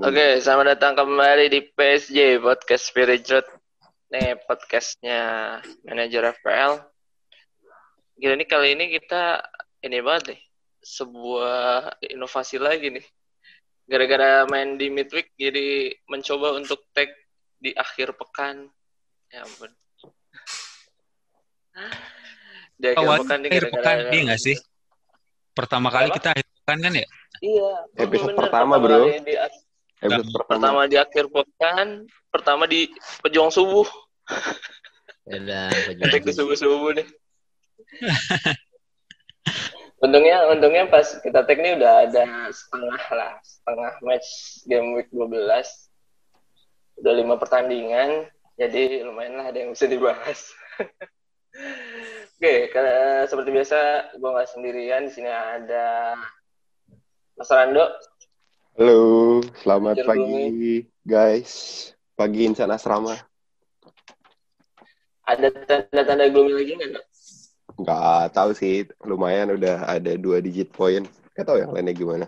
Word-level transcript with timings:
Oke, 0.00 0.40
selamat 0.40 0.80
datang 0.80 0.96
kembali 0.96 1.52
di 1.52 1.60
PSJ 1.76 2.40
Podcast 2.40 2.88
Spirit 2.88 3.20
Road. 3.28 3.44
Nih 4.08 4.32
podcastnya 4.48 5.20
manajer 5.84 6.24
FPL. 6.40 6.80
Gila 8.16 8.34
nih 8.40 8.48
kali 8.48 8.80
ini 8.80 8.96
kita 8.96 9.44
ini 9.84 10.00
banget 10.00 10.32
nih 10.32 10.40
sebuah 10.80 12.00
inovasi 12.16 12.56
lagi 12.56 12.96
nih. 12.96 13.04
Gara-gara 13.84 14.48
main 14.48 14.80
di 14.80 14.88
midweek 14.88 15.36
jadi 15.36 15.92
mencoba 16.08 16.56
untuk 16.56 16.80
tag 16.96 17.12
di 17.60 17.76
akhir 17.76 18.16
pekan. 18.16 18.72
Ya 19.28 19.44
ampun. 19.44 19.68
Di 22.80 22.86
akhir 22.88 23.04
Awal 23.04 23.16
pekan 23.20 23.38
nih 23.44 23.50
akhir 23.52 23.64
gara-gara 23.68 23.76
pekan, 23.84 23.96
iya 24.16 24.20
nggak 24.32 24.40
sih? 24.40 24.56
Pertama 25.52 25.92
kali 25.92 26.08
Apa? 26.08 26.16
kita 26.16 26.28
akhir 26.32 26.46
pekan 26.56 26.78
kan 26.88 26.92
ya? 26.96 27.06
Iya, 27.44 27.70
Episode 28.00 28.32
bener, 28.32 28.40
pertama, 28.48 28.74
bro. 28.80 29.04
di 29.28 29.36
Episode 30.00 30.32
pertama. 30.32 30.48
pertama 30.48 30.80
di 30.88 30.96
akhir 30.96 31.24
pekan, 31.28 31.88
pertama 32.32 32.64
di 32.64 32.88
pejuang 33.20 33.52
subuh. 33.52 33.84
Udah, 35.28 35.68
Cek 36.08 36.24
di 36.24 36.32
subuh 36.32 36.56
subuh 36.56 36.96
nih. 36.96 37.04
untungnya, 40.04 40.48
untungnya 40.48 40.88
pas 40.88 41.04
kita 41.20 41.44
tag 41.44 41.60
nih 41.60 41.76
udah 41.76 42.08
ada 42.08 42.48
setengah 42.48 43.04
lah, 43.12 43.32
setengah 43.44 43.92
match 44.00 44.28
game 44.64 44.96
week 44.96 45.12
12. 45.12 45.36
Udah 47.04 47.12
lima 47.12 47.36
pertandingan, 47.36 48.24
jadi 48.56 49.04
lumayan 49.04 49.36
lah 49.36 49.52
ada 49.52 49.58
yang 49.60 49.76
bisa 49.76 49.84
dibahas. 49.84 50.48
Oke, 52.40 52.72
karena 52.72 53.28
seperti 53.28 53.52
biasa 53.52 53.78
gue 54.16 54.30
nggak 54.32 54.48
sendirian 54.48 55.04
di 55.04 55.12
sini 55.12 55.28
ada 55.28 56.16
Mas 57.36 57.52
Rando, 57.52 57.84
Halo, 58.78 59.42
selamat 59.66 60.06
pagi 60.06 60.86
guys. 61.02 61.50
Pagi 62.14 62.46
insan 62.46 62.70
asrama. 62.70 63.18
ada 65.26 65.50
tanda-tanda 65.66 66.30
gloomy 66.30 66.54
lagi 66.54 66.78
nggak? 66.78 67.04
Nggak 67.82 68.24
tahu 68.30 68.50
sih, 68.54 68.86
lumayan 69.02 69.58
udah 69.58 69.90
ada 69.90 70.14
dua 70.14 70.38
digit 70.38 70.70
poin. 70.70 71.02
Nggak 71.34 71.46
tahu 71.50 71.58
yang 71.58 71.74
lainnya 71.74 71.94
gimana. 71.98 72.26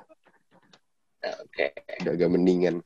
Oke. 1.23 1.71
Udah 2.03 2.11
agak 2.11 2.31
mendingan. 2.35 2.83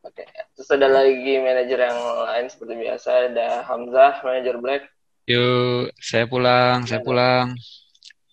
Oke, 0.00 0.24
terus 0.56 0.68
ada 0.72 0.88
lagi 0.88 1.44
manajer 1.44 1.76
yang 1.76 2.00
lain 2.24 2.46
seperti 2.48 2.72
biasa 2.88 3.08
ada 3.36 3.48
Hamzah, 3.68 4.24
manajer 4.24 4.56
Black. 4.56 4.88
Yuk, 5.28 5.92
saya 6.00 6.24
pulang, 6.24 6.88
saya 6.88 7.04
pulang. 7.04 7.52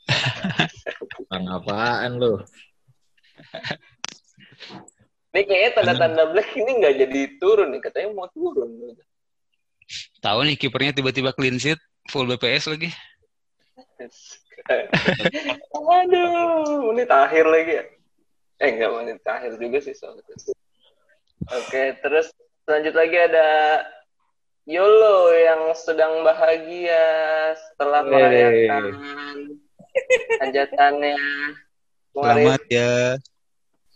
Bang 1.32 1.48
apaan 1.52 2.16
lu? 2.16 2.40
Ini 5.32 5.42
kayaknya 5.48 5.72
tanda-tanda 5.80 6.24
Black 6.36 6.52
ini 6.60 6.72
nggak 6.84 6.96
jadi 7.08 7.22
turun 7.40 7.72
nih, 7.72 7.82
katanya 7.84 8.12
mau 8.12 8.28
turun. 8.32 8.68
Tahu 10.20 10.40
nih 10.44 10.56
kipernya 10.60 10.92
tiba-tiba 10.92 11.32
clean 11.32 11.56
sheet, 11.56 11.80
full 12.12 12.28
BPS 12.28 12.68
lagi. 12.68 12.92
Aduh, 15.74 16.92
menit 16.92 17.08
akhir 17.08 17.46
lagi 17.48 17.72
ya? 17.80 17.84
Eh 18.62 18.70
nggak 18.78 18.92
menit 19.02 19.24
akhir 19.24 19.56
juga 19.58 19.80
sih 19.80 19.96
soalnya. 19.96 20.24
Oke, 21.50 21.98
terus 22.04 22.30
lanjut 22.70 22.94
lagi 22.94 23.18
ada 23.18 23.50
Yolo 24.70 25.34
yang 25.34 25.74
sedang 25.74 26.22
bahagia 26.22 27.02
setelah 27.58 28.06
merayakan 28.06 28.86
hajatannya. 30.38 31.18
Selamat 32.14 32.64
ya. 32.70 33.18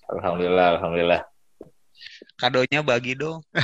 Alhamdulillah, 0.05 0.77
alhamdulillah. 0.77 1.21
Kadonya 2.37 2.85
bagi 2.85 3.17
dong. 3.17 3.41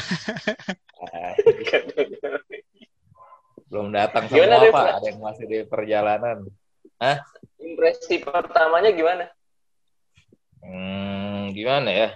Belum 3.72 3.88
datang 3.94 4.28
Gimana, 4.28 4.68
semua? 4.68 4.74
Pak. 4.74 4.88
Ada 5.00 5.08
yang 5.14 5.22
masih 5.22 5.46
di 5.48 5.60
perjalanan. 5.64 6.38
Impresi 7.62 8.20
pertamanya 8.20 8.92
gimana? 8.92 9.26
Hmm, 10.66 11.54
gimana 11.54 11.90
ya? 11.90 12.10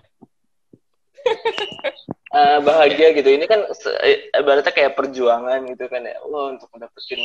Eh, 2.36 2.60
bahagia 2.60 3.16
gitu. 3.16 3.32
Ini 3.32 3.48
kan 3.48 3.64
se- 3.72 3.96
eh, 4.04 4.28
ibaratnya 4.36 4.76
kayak 4.76 5.00
perjuangan 5.00 5.56
gitu 5.72 5.88
kan 5.88 6.04
ya. 6.04 6.20
Allah 6.20 6.60
untuk 6.60 6.68
mendapatkan 6.76 7.16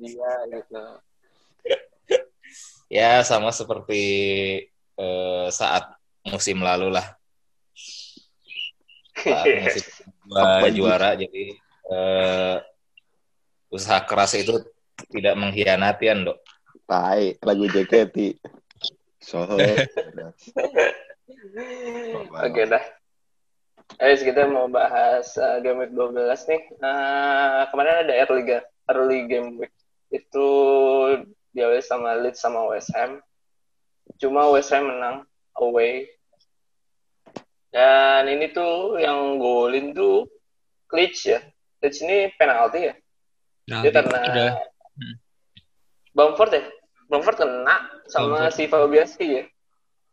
dia 0.00 0.32
gitu. 0.48 0.80
Ya 2.88 3.20
sama 3.20 3.52
seperti 3.52 4.00
eh, 4.98 5.46
saat 5.50 5.94
musim 6.26 6.60
lalu 6.62 6.90
lah. 6.94 7.06
Saat 9.24 9.46
musim 9.56 9.84
gua 10.34 10.70
juara, 10.74 11.10
jadi 11.14 11.44
eh, 11.88 12.56
usaha 13.70 14.02
keras 14.02 14.34
itu 14.36 14.58
tidak 15.10 15.34
mengkhianati, 15.38 16.06
dok. 16.22 16.38
Tai, 16.84 17.38
lagu 17.40 17.64
JKT. 17.70 18.36
So, 19.24 19.40
Oke 22.44 22.62
dah. 22.68 22.84
Ayo 24.00 24.14
kita 24.20 24.48
mau 24.50 24.66
bahas 24.66 25.32
uh, 25.38 25.62
game 25.62 25.86
week 25.86 25.92
12 25.94 26.50
nih. 26.50 26.62
Eh, 26.82 27.62
kemarin 27.70 28.04
ada 28.04 28.14
early, 28.26 28.42
ga- 28.44 28.68
early 28.90 29.24
game 29.30 29.56
week. 29.60 29.72
Itu 30.10 30.46
diawali 31.54 31.80
sama 31.84 32.18
Leeds 32.18 32.42
sama 32.42 32.68
West 32.68 32.90
Ham. 32.92 33.22
Cuma 34.18 34.48
West 34.50 34.70
Ham 34.70 34.86
menang 34.88 35.26
away. 35.58 36.08
Dan 37.74 38.30
ini 38.30 38.54
tuh 38.54 39.02
yang 39.02 39.42
golin 39.42 39.90
tuh 39.90 40.30
Klitsch 40.86 41.26
ya. 41.26 41.42
Klitsch 41.82 42.06
ini 42.06 42.30
penalti 42.38 42.86
ya. 42.86 42.94
Nah, 43.70 43.82
Dia 43.82 43.90
karena 43.90 44.20
udah. 44.22 44.50
Hmm. 44.94 45.14
Bamford 46.14 46.52
ya. 46.54 46.62
Bamford 47.10 47.36
kena 47.36 47.76
sama 48.06 48.46
Bamford. 48.46 48.54
si 48.54 48.62
Fabianski 48.70 49.26
ya. 49.26 49.44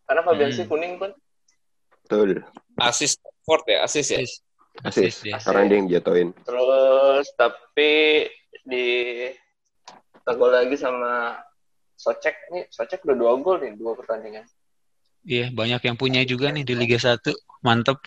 Karena 0.09 0.21
Fabianski 0.25 0.63
Hmm. 0.65 0.71
kuning 0.71 0.93
pun. 0.97 1.11
betul. 2.01 2.43
Asis 2.75 3.15
Ford 3.47 3.63
ya, 3.69 3.87
asis 3.87 4.11
ya. 4.11 4.19
Asis. 4.19 4.41
Asis. 4.83 5.15
dia. 5.23 5.37
Sekarang 5.39 5.69
dia 5.71 5.77
yang 5.79 5.87
jatuhin. 5.87 6.29
Terus 6.43 7.23
tapi 7.39 8.27
di 8.67 8.87
lagi 10.25 10.75
sama 10.75 11.39
Socek 12.01 12.33
nih, 12.49 12.65
Socek 12.73 13.05
udah 13.05 13.13
dua 13.13 13.31
gol 13.37 13.61
nih 13.61 13.77
dua 13.77 13.93
pertandingan. 13.93 14.41
Iya, 15.21 15.53
banyak 15.53 15.85
yang 15.85 15.97
punya 16.01 16.25
juga 16.25 16.49
nih 16.49 16.65
di 16.65 16.73
Liga 16.73 16.97
1. 16.97 17.21
Mantep. 17.61 18.01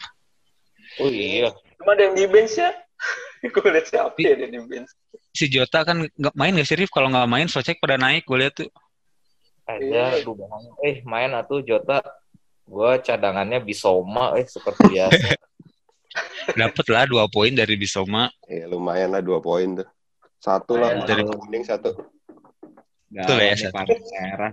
Oh 0.99 1.07
iya. 1.07 1.55
Cuma 1.79 1.95
ada 1.95 2.11
yang 2.11 2.19
di 2.19 2.27
bench 2.27 2.59
ya. 2.59 2.75
Gue 3.55 3.71
liat 3.71 3.87
siapa 3.87 4.19
ya 4.19 4.35
ada 4.35 4.51
di 4.51 4.59
bench. 4.59 4.91
Si 5.31 5.47
Jota 5.47 5.87
kan 5.87 6.03
nggak 6.11 6.35
main 6.35 6.59
nggak 6.59 6.67
sih, 6.67 6.75
Rif? 6.75 6.91
Kalau 6.91 7.07
nggak 7.07 7.31
main, 7.31 7.47
Socek 7.47 7.79
pada 7.79 7.95
naik. 7.95 8.27
Gue 8.27 8.43
lihat 8.43 8.59
tuh. 8.59 8.71
Ada, 9.71 10.19
aduh 10.19 10.35
bahaya. 10.35 10.71
Eh, 10.83 11.07
main 11.07 11.31
atuh 11.31 11.63
Jota. 11.63 12.03
Gua 12.65 12.97
cadangannya 12.97 13.61
Bisoma 13.61 14.35
eh 14.41 14.49
seperti 14.49 14.89
biasa. 14.89 15.37
Dapet 16.59 16.87
lah 16.91 17.05
dua 17.07 17.25
poin 17.29 17.53
dari 17.53 17.77
Bisoma. 17.77 18.31
Ya, 18.49 18.67
lumayan 18.67 19.15
lah 19.15 19.23
dua 19.23 19.39
poin 19.39 19.85
tuh. 19.85 19.89
Satu 20.41 20.77
lah, 20.77 20.93
dari 21.09 21.25
kuning 21.25 21.65
satu. 21.65 22.14
Betul 23.11 23.39
ya, 23.41 23.55
merah. 24.25 24.53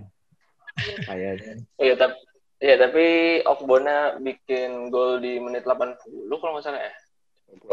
Kayaknya. 1.06 1.54
Iya 1.76 1.94
tapi 1.96 2.16
ya 2.62 2.74
tapi 2.78 3.06
Okbona 3.44 4.16
bikin 4.22 4.88
gol 4.88 5.20
di 5.20 5.36
menit 5.36 5.64
80 5.64 5.98
kalau 6.40 6.56
nggak 6.56 6.64
salah 6.64 6.80
ya. 6.80 6.92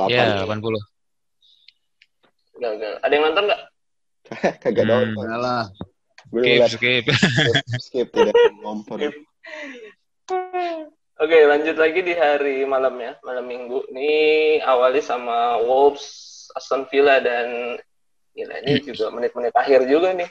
Iya, 0.10 0.44
8. 0.44 0.60
80. 0.60 0.76
Gak, 2.60 2.72
gak. 2.76 2.96
Ada 3.00 3.14
yang 3.16 3.24
nonton 3.32 3.44
nggak? 3.48 3.62
Kagak 4.64 4.84
Hmm. 4.84 4.92
nonton. 5.16 5.26
lah. 5.40 5.64
Skip, 6.30 6.62
skip. 6.68 7.04
skip, 7.10 7.56
skip 7.88 8.08
tidak 8.12 8.36
ngompor. 8.60 9.00
Oke 11.20 11.38
lanjut 11.44 11.76
lagi 11.76 12.00
di 12.00 12.14
hari 12.16 12.64
malamnya, 12.64 13.20
malam 13.24 13.44
minggu. 13.44 13.88
Ini 13.92 14.12
awali 14.64 15.00
sama 15.00 15.60
Wolves, 15.60 16.06
Aston 16.56 16.88
Villa 16.88 17.20
dan 17.20 17.76
gila 18.32 18.56
ini 18.64 18.80
juga 18.84 19.12
menit-menit 19.12 19.52
akhir 19.52 19.84
juga 19.90 20.16
nih. 20.16 20.30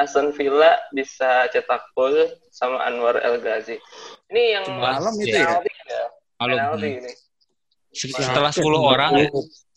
Aston 0.00 0.32
Villa 0.32 0.80
bisa 0.96 1.44
cetak 1.52 1.92
gol 1.92 2.16
sama 2.48 2.80
Anwar 2.88 3.20
El 3.20 3.36
Ghazi. 3.44 3.76
Ini 4.32 4.42
yang 4.56 4.64
Malam 4.80 5.12
itu 5.20 5.36
ya? 5.36 5.60
penalti 5.60 5.70
ya? 5.84 6.04
Malam. 6.40 6.56
Penalti 6.56 6.88
ini. 7.04 7.12
Setelah 7.92 8.52
10 8.54 8.64
orang 8.80 9.10
ya. 9.20 9.28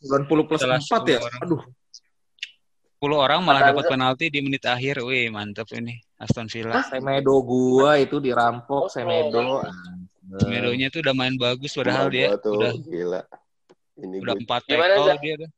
90 0.08 0.48
plus 0.48 0.60
Setelah 0.64 0.80
4 0.80 1.12
ya? 1.12 1.20
10 1.20 1.28
orang. 1.28 1.42
Aduh. 1.44 1.62
10 3.04 3.20
orang 3.20 3.40
malah 3.44 3.62
dapat 3.76 3.86
penalti 3.92 4.26
di 4.32 4.40
menit 4.40 4.64
akhir. 4.64 5.04
Wih, 5.04 5.28
mantep 5.28 5.68
ini. 5.76 6.00
Aston 6.16 6.48
Villa. 6.48 6.80
Semedo 6.88 7.36
gua 7.44 8.00
itu 8.00 8.24
dirampok 8.24 8.88
Semedo. 8.88 9.60
Semedonya 10.40 10.88
tuh 10.88 11.04
udah 11.04 11.12
main 11.12 11.36
bagus 11.36 11.76
padahal 11.76 12.08
dia 12.08 12.40
tuh, 12.40 12.56
udah 12.56 12.72
gila. 12.80 13.22
Ini 14.00 14.16
udah 14.24 14.34
gue 14.34 14.42
empat 14.48 14.62
Gimana, 14.66 14.96
tackle 14.96 15.06
Zak? 15.06 15.20
dia 15.20 15.34
tuh. 15.44 15.50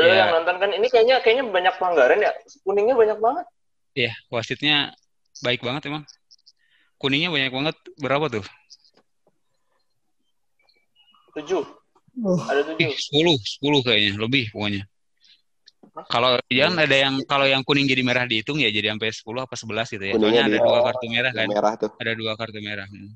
Lo 0.00 0.06
Iya. 0.06 0.14
yang 0.24 0.30
nonton 0.40 0.56
kan 0.56 0.70
ini 0.72 0.86
kayaknya 0.88 1.16
kayaknya 1.20 1.44
banyak 1.48 1.74
pelanggaran 1.76 2.18
ya. 2.22 2.32
Kuningnya 2.64 2.94
banyak 2.96 3.18
banget. 3.20 3.46
Iya, 3.92 4.12
wasitnya 4.30 4.94
baik 5.42 5.60
banget 5.64 5.90
emang. 5.90 6.04
kuningnya 7.00 7.32
banyak 7.32 7.48
banget. 7.48 7.76
Berapa 7.96 8.28
tuh? 8.28 8.44
Tujuh. 11.36 11.64
Ada 12.50 12.76
Ih, 12.76 12.92
tujuh. 12.92 13.40
10, 13.40 13.80
10 13.80 13.80
kayaknya, 13.86 14.12
lebih 14.20 14.52
pokoknya. 14.52 14.82
Kalau 16.12 16.36
jangan 16.48 16.76
ada 16.86 16.96
yang 16.96 17.14
kalau 17.26 17.46
yang 17.48 17.64
kuning 17.66 17.88
jadi 17.88 18.00
merah 18.04 18.24
dihitung 18.24 18.60
ya 18.62 18.70
jadi 18.70 18.94
sampai 18.94 19.10
10 19.10 19.42
apa 19.42 19.54
11 19.56 19.88
gitu 19.96 20.04
ya. 20.06 20.14
Kuningnya 20.16 20.42
Soalnya 20.42 20.42
ada 20.44 20.58
dua 20.60 20.78
kartu 20.86 21.06
merah 21.08 21.32
kan. 21.32 21.46
Merah 21.50 21.72
tuh. 21.76 21.90
Ada 21.98 22.12
dua 22.14 22.32
kartu 22.38 22.58
merah. 22.62 22.86
Hmm. 22.88 23.10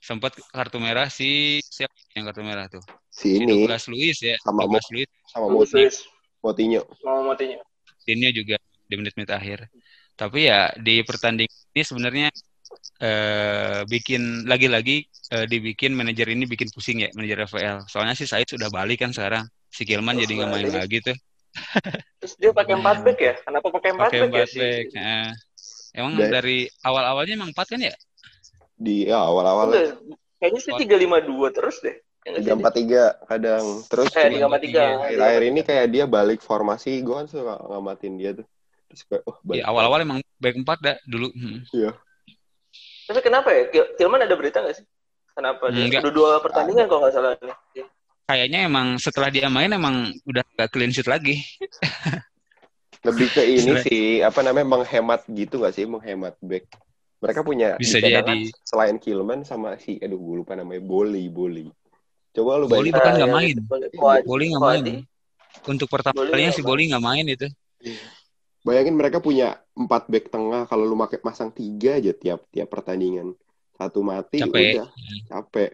Sempat 0.00 0.32
kartu 0.48 0.80
merah 0.80 1.12
si 1.12 1.60
siapa 1.60 1.92
yang 2.16 2.24
kartu 2.24 2.40
merah 2.40 2.66
tuh? 2.66 2.80
Si 3.12 3.36
Si 3.36 3.36
ini 3.36 3.44
Douglas 3.46 3.84
Luiz 3.86 4.18
ya. 4.18 4.36
Sama 4.40 4.64
Douglas 4.64 4.86
Luiz. 4.90 5.08
sama 5.28 5.46
Luis. 5.46 5.94
Motinho. 6.40 6.82
Mau 7.04 7.20
matinya. 7.28 7.60
Timnya 8.02 8.32
juga 8.32 8.56
di 8.88 8.94
menit-menit 8.96 9.28
akhir. 9.28 9.68
Tapi 10.16 10.48
ya 10.48 10.72
di 10.80 11.04
pertandingan 11.04 11.52
ini 11.76 11.82
sebenarnya 11.84 12.28
eh, 13.00 13.80
bikin 13.84 14.48
lagi-lagi 14.48 15.04
eh, 15.36 15.44
dibikin 15.44 15.92
manajer 15.92 16.32
ini 16.32 16.48
bikin 16.48 16.72
pusing 16.72 17.04
ya 17.04 17.08
manajer 17.12 17.44
FPL. 17.44 17.84
Soalnya 17.84 18.16
si 18.16 18.24
Said 18.24 18.48
sudah 18.48 18.72
balik 18.72 19.04
kan 19.04 19.12
sekarang. 19.12 19.44
Si 19.68 19.84
Kilman 19.84 20.16
Oh, 20.16 20.20
jadi 20.24 20.32
nggak 20.34 20.48
main 20.50 20.66
lagi 20.72 20.98
tuh. 21.04 21.16
Terus 22.24 22.34
dia 22.40 22.50
pakai 22.50 22.74
empat 22.78 22.96
back 23.04 23.18
ya? 23.20 23.34
Kenapa 23.44 23.66
pakai 23.68 23.90
empat 23.94 24.08
Pakai 24.10 24.20
back 24.20 24.32
ya 24.32 24.38
empat 24.40 24.48
sih? 24.50 24.60
back. 24.60 24.84
Nah, 24.96 25.28
emang 25.94 26.12
Dan- 26.16 26.32
dari 26.32 26.58
awal-awalnya 26.82 27.34
emang 27.36 27.50
empat 27.52 27.66
kan 27.68 27.80
ya? 27.84 27.94
Di 28.80 29.12
ya, 29.12 29.20
awal-awal 29.28 29.76
Enggak, 29.76 30.16
kayaknya 30.40 30.60
sih 30.64 30.72
tiga 30.80 30.96
lima 30.96 31.20
dua 31.20 31.52
terus 31.52 31.84
deh. 31.84 32.00
Tiga 32.24 32.56
empat 32.56 32.72
tiga 32.76 33.16
kadang 33.28 33.64
terus 33.88 34.08
Eh, 34.16 34.28
tiga 34.32 34.48
empat 34.48 34.60
tiga. 34.64 34.84
akhir-akhir 35.04 35.42
ini 35.52 35.60
kayak 35.60 35.86
dia 35.92 36.04
balik 36.08 36.40
formasi 36.40 37.00
gue 37.00 37.12
kan 37.16 37.28
suka 37.28 37.56
ngamatin 37.64 38.12
dia 38.20 38.30
tuh 38.36 38.46
terus 38.88 39.02
kayak 39.08 39.22
oh 39.24 39.36
balik 39.40 39.60
Ya, 39.60 39.64
awal-awal 39.68 40.04
emang 40.04 40.18
back 40.36 40.56
empat 40.56 40.78
dah 40.80 40.96
dulu. 41.04 41.28
Hmm. 41.32 41.60
Tapi 43.08 43.20
kenapa 43.20 43.48
ya? 43.52 43.62
Kilman 43.96 44.24
ada 44.24 44.36
berita 44.36 44.64
nggak 44.64 44.76
sih? 44.80 44.86
Kenapa 45.36 45.68
dia? 45.72 45.84
Enggak. 45.84 46.00
Udah 46.04 46.12
dua 46.12 46.30
pertandingan 46.40 46.86
kalau 46.88 47.00
nggak 47.04 47.14
salah 47.16 47.32
nih. 47.40 47.56
Ya. 47.76 47.86
Kayaknya 48.28 48.58
emang 48.68 48.86
setelah 48.96 49.28
dia 49.32 49.50
main 49.50 49.72
emang 49.74 50.14
udah 50.22 50.46
gak 50.54 50.70
clean 50.70 50.94
sheet 50.94 51.10
lagi. 51.10 51.42
lebih 53.00 53.32
ke 53.32 53.42
ini 53.48 53.80
sih 53.80 54.04
apa 54.20 54.44
namanya 54.44 54.76
menghemat 54.76 55.24
gitu 55.32 55.56
nggak 55.56 55.72
sih 55.72 55.88
menghemat 55.88 56.36
back 56.44 56.68
mereka 57.20 57.40
punya 57.44 57.76
Bisa 57.76 58.00
jadi. 58.00 58.48
selain 58.64 58.96
Kilman 58.96 59.44
sama 59.44 59.76
si 59.76 60.00
aduh 60.00 60.16
gue 60.16 60.36
lupa 60.40 60.56
namanya 60.56 60.80
Boli 60.80 61.28
Boli 61.28 61.68
coba 62.32 62.56
lu 62.56 62.66
Boli 62.66 62.88
bahkan 62.88 63.12
Ah, 63.12 63.16
nggak 63.20 63.30
main. 63.30 63.52
itu, 63.52 63.62
Boleh. 63.68 63.88
Fuad- 63.92 64.24
Boli 64.24 64.44
nggak 64.50 64.62
main. 64.62 64.84
Untuk 65.68 65.88
pertama 65.90 66.16
kalinya 66.24 66.50
si 66.50 66.62
main. 66.62 66.68
Boli 66.68 66.82
nggak 66.88 67.04
main 67.04 67.26
itu. 67.28 67.46
bayangin 68.60 68.92
mereka 68.92 69.24
punya 69.24 69.56
empat 69.72 70.04
back 70.06 70.28
tengah 70.28 70.68
kalau 70.68 70.84
lu 70.84 70.92
pakai 70.94 71.24
masang 71.24 71.48
tiga 71.48 71.96
aja 71.96 72.12
tiap 72.12 72.44
tiap 72.52 72.68
pertandingan 72.68 73.32
satu 73.72 74.04
mati 74.04 74.36
Capek. 74.36 74.76
udah 74.76 74.88
capek 75.26 75.70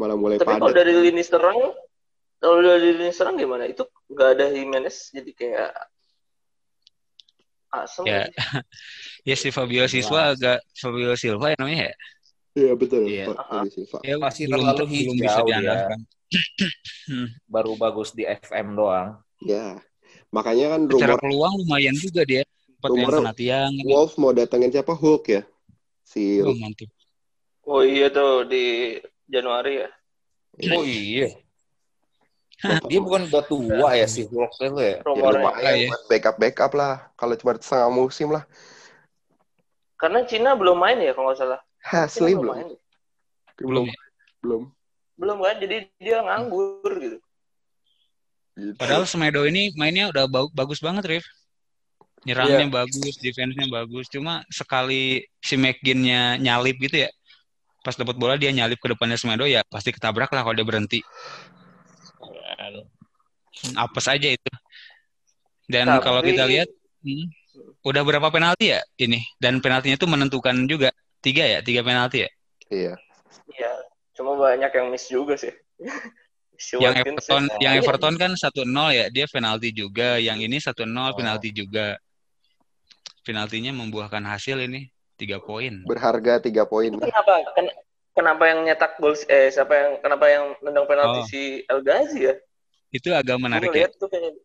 malah 0.00 0.16
mulai 0.16 0.40
Tapi 0.40 0.48
kalau 0.48 0.72
padat 0.72 0.76
dari 0.80 0.92
lini 0.96 1.20
serang, 1.20 1.60
kalau 2.40 2.58
dari 2.64 2.96
lini 2.96 3.12
serang 3.12 3.36
gimana? 3.36 3.68
Itu 3.68 3.84
nggak 4.08 4.28
ada 4.34 4.44
Jimenez, 4.50 5.12
jadi 5.12 5.30
kayak 5.36 5.70
asem. 7.72 8.04
Ya. 8.06 8.22
Ya 9.22 9.38
si 9.38 9.54
Fabio 9.54 9.86
Silva 9.86 10.34
agak 10.34 10.58
Fabio 10.74 11.14
Silva 11.14 11.54
ya 11.54 11.56
namanya 11.62 11.78
ya. 11.88 11.94
Iya 12.52 12.72
betul 12.74 13.06
Iya. 13.06 13.30
Pak 13.30 13.70
Silva. 13.70 13.98
Ya, 14.02 14.14
Masih 14.18 14.44
belum, 14.50 14.66
terlalu 14.66 14.82
belum 14.82 14.90
hijau 14.92 15.14
bisa 15.14 15.38
dia. 15.40 15.46
diandalkan. 15.46 16.00
Baru 17.54 17.72
bagus 17.78 18.10
di 18.12 18.26
FM 18.26 18.74
doang. 18.74 19.22
Ya 19.42 19.78
makanya 20.32 20.74
kan 20.74 20.80
Secara 20.88 21.14
rumor 21.14 21.22
peluang 21.22 21.54
lumayan 21.62 21.94
juga 21.94 22.22
dia. 22.26 22.42
Sempat 22.82 23.38
yang. 23.38 23.70
Wolves 23.86 24.18
mau 24.18 24.34
datengin 24.34 24.74
siapa 24.74 24.90
Hulk 24.90 25.24
ya 25.30 25.42
si 26.02 26.42
Oh, 26.42 26.50
mantap. 26.58 26.90
Oh 27.62 27.86
iya 27.86 28.10
tuh 28.10 28.42
di 28.50 28.98
Januari 29.30 29.86
ya. 29.86 29.88
Oh 30.74 30.82
iya. 30.82 31.30
Dia 32.90 33.00
bukan 33.02 33.26
udah 33.26 33.44
tua 33.46 33.88
ya 33.98 34.06
si 34.06 34.22
Hulk 34.26 34.52
itu 34.58 34.78
ya. 34.78 34.96
ya 34.98 35.02
Rumornya. 35.02 35.42
lumayan 35.42 35.66
Ah, 35.66 35.74
iya. 35.74 35.88
buat 35.90 36.02
backup 36.06 36.36
backup 36.38 36.72
lah 36.78 36.92
kalau 37.18 37.34
cuma 37.34 37.52
setengah 37.58 37.90
musim 37.90 38.28
lah 38.30 38.44
Karena 39.98 40.26
Cina 40.26 40.58
belum 40.58 40.82
main 40.82 40.98
ya 40.98 41.14
kalau 41.14 41.30
nggak 41.30 41.38
salah. 41.38 41.60
Hasli 41.78 42.34
belum 42.34 42.50
main. 42.50 42.68
Belum 43.54 43.86
ya? 43.86 43.98
belum 44.42 44.62
Belum 45.14 45.38
kan? 45.38 45.56
Jadi 45.62 45.86
dia 46.02 46.18
nganggur 46.26 46.92
gitu. 46.98 47.18
Gitu. 48.58 48.74
Padahal 48.76 49.06
Semedo 49.06 49.46
ini 49.46 49.70
mainnya 49.78 50.10
udah 50.10 50.26
ba- 50.26 50.50
bagus 50.52 50.82
banget, 50.82 51.06
Rif. 51.06 51.24
Nyerangnya 52.26 52.66
bagus, 52.70 53.14
defense-nya 53.18 53.66
bagus. 53.70 54.06
Cuma 54.10 54.42
sekali 54.50 55.22
si 55.38 55.54
McGinn-nya 55.54 56.38
nyalip 56.42 56.78
gitu 56.82 57.06
ya. 57.06 57.10
Pas 57.82 57.94
dapat 57.98 58.14
bola 58.14 58.34
dia 58.38 58.50
nyalip 58.54 58.78
ke 58.78 58.90
depannya 58.90 59.18
Semedo 59.18 59.46
ya 59.46 59.62
pasti 59.66 59.90
ketabrak 59.90 60.30
lah 60.30 60.42
kalau 60.42 60.54
dia 60.54 60.66
berhenti. 60.66 61.02
Apes 63.72 64.06
aja 64.06 64.28
itu. 64.28 64.50
Dan 65.66 65.86
Tapi- 65.88 66.02
kalau 66.02 66.20
kita 66.20 66.44
lihat 66.44 66.68
hmm, 67.02 67.26
udah 67.82 68.02
berapa 68.02 68.28
penalti 68.28 68.74
ya 68.74 68.80
ini? 68.96 69.22
Dan 69.38 69.58
penaltinya 69.58 69.94
itu 69.94 70.06
menentukan 70.06 70.54
juga. 70.66 70.90
Tiga 71.22 71.46
ya? 71.46 71.58
Tiga 71.60 71.82
penalti 71.82 72.26
ya? 72.26 72.30
iya 72.68 72.94
Iya. 73.52 73.72
Cuma 74.12 74.34
banyak 74.34 74.68
yang 74.68 74.86
miss 74.90 75.06
juga 75.06 75.34
sih. 75.36 75.52
Si 76.52 76.78
yang 76.78 76.94
Everton 76.94 77.50
ya. 77.58 77.58
yang 77.58 77.74
Iya. 77.74 77.82
Everton 77.82 78.14
kan 78.14 78.30
1-0 78.34 78.46
ya 78.92 79.10
dia 79.10 79.26
penalti 79.26 79.74
juga 79.74 80.14
yang 80.16 80.38
ini 80.38 80.62
1-0 80.62 80.78
Oh. 80.94 81.10
penalti 81.10 81.50
juga 81.50 81.98
penaltinya 83.22 83.74
membuahkan 83.74 84.22
hasil 84.22 84.62
ini 84.62 84.86
tiga 85.14 85.38
poin 85.38 85.82
berharga 85.82 86.38
tiga 86.38 86.62
poin 86.62 86.90
kenapa? 86.92 87.34
Ken- 87.54 87.74
kenapa 88.14 88.42
yang 88.46 88.62
nyetak 88.62 88.94
gol 88.98 89.14
eh 89.26 89.48
siapa 89.48 89.74
yang 89.74 89.90
kenapa 90.00 90.24
yang 90.26 90.44
nendang 90.62 90.86
penalti 90.86 91.18
Oh. 91.18 91.26
si 91.26 91.42
El 91.66 91.82
Ghazi 91.82 92.30
ya? 92.30 92.34
Itu 92.92 93.08
agak 93.10 93.36
menarik 93.40 93.72
Gue 93.72 93.82
ya 93.82 93.88
tuh 93.96 94.08
kayak 94.12 94.36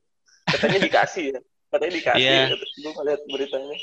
katanya 0.47 0.79
dikasih 0.87 1.25
ya. 1.35 1.39
Katanya 1.67 1.93
dikasih. 1.99 2.23
Iya. 2.23 2.43
Gue 2.55 2.91
ngeliat 2.95 3.21
beritanya. 3.27 3.77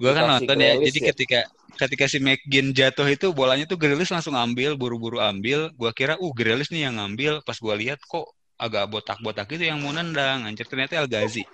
gue 0.00 0.16
kan 0.16 0.24
nonton 0.24 0.56
ya 0.56 0.80
jadi 0.80 0.96
ya? 0.96 1.06
ketika 1.12 1.40
ketika 1.76 2.08
si 2.08 2.24
McGinn 2.24 2.72
jatuh 2.72 3.04
itu 3.04 3.36
bolanya 3.36 3.68
tuh 3.68 3.76
Grealish 3.76 4.08
langsung 4.08 4.32
ambil 4.32 4.72
buru-buru 4.72 5.20
ambil 5.20 5.68
gue 5.76 5.90
kira 5.92 6.16
uh 6.16 6.32
Grealish 6.32 6.72
nih 6.72 6.88
yang 6.88 6.96
ngambil 6.96 7.44
pas 7.44 7.60
gue 7.60 7.74
lihat 7.84 8.00
kok 8.08 8.32
agak 8.56 8.88
botak-botak 8.88 9.44
itu 9.52 9.68
yang 9.68 9.84
mau 9.84 9.92
nendang 9.92 10.48
anjir 10.48 10.64
ternyata 10.64 10.96
El 10.96 11.04
Ghazi 11.04 11.44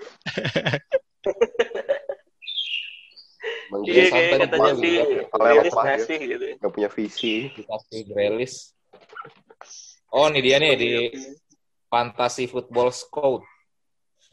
Iya 3.67 4.05
kayak 4.15 4.31
katanya 4.47 4.73
si 4.79 4.91
gitu. 4.95 5.23
Kepalanya 5.27 5.55
Grealish 5.59 5.75
ya. 5.75 5.83
ngasih 5.83 6.19
gitu. 6.23 6.45
ya. 6.47 6.55
nggak 6.63 6.73
punya 6.73 6.89
visi 6.95 7.35
Dikasih 7.51 8.01
Grealish. 8.07 8.57
Oh, 10.15 10.31
ini 10.31 10.41
dia 10.41 10.57
nih 10.63 10.73
di 10.79 10.91
Fantasy 11.97 12.45
Football 12.45 12.93
Scout. 12.93 13.41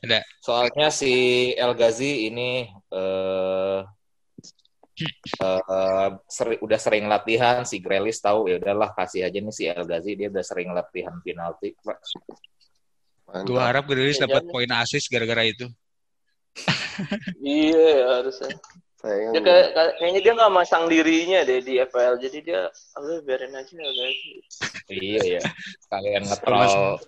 Ada. 0.04 0.20
Soalnya 0.44 0.92
si 0.92 1.14
El 1.56 1.72
Ghazi 1.80 2.28
ini 2.28 2.68
eh 2.92 3.80
eh, 5.40 6.10
seri- 6.28 6.60
udah 6.60 6.76
sering 6.76 7.08
latihan 7.08 7.64
si 7.64 7.80
Grealish 7.80 8.20
tahu 8.20 8.52
ya 8.52 8.60
udahlah 8.60 8.92
kasih 8.92 9.24
aja 9.24 9.40
nih 9.40 9.56
si 9.56 9.64
El 9.64 9.88
Ghazi 9.88 10.20
dia 10.20 10.28
udah 10.28 10.44
sering 10.44 10.76
latihan 10.76 11.16
penalti. 11.24 11.72
Gue 13.48 13.58
harap 13.64 13.88
Grealish 13.88 14.20
Iya, 14.20 14.28
dapat 14.28 14.44
jangan. 14.44 14.52
poin 14.52 14.70
assist 14.76 15.08
gara-gara 15.08 15.48
itu 15.48 15.72
Iya 17.40 17.88
ya, 17.96 18.06
harusnya. 18.20 18.54
sayang 19.00 19.32
Dia 19.34 19.42
kayak, 19.42 19.68
kayak- 19.74 19.96
kayaknya 19.98 20.20
dia 20.22 20.34
nggak 20.36 20.54
masang 20.54 20.84
dirinya 20.92 21.40
deh 21.48 21.60
di 21.64 21.74
FPL. 21.80 22.16
Jadi 22.20 22.38
dia, 22.44 22.68
aduh 22.94 23.24
biarin 23.24 23.56
aja 23.56 23.72
El 23.72 23.94
Ghazi. 23.96 24.32
Iya 24.92 25.22
ya. 25.40 25.42
Kalian 25.88 26.24
ngetrol 26.28 27.00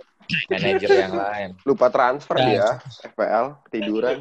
manajer 0.48 0.90
yang 0.90 1.14
lain. 1.14 1.50
lupa 1.64 1.88
transfer 1.88 2.36
Nah. 2.36 2.46
dia 2.46 2.68
FPL 3.04 3.46
tiduran 3.70 4.18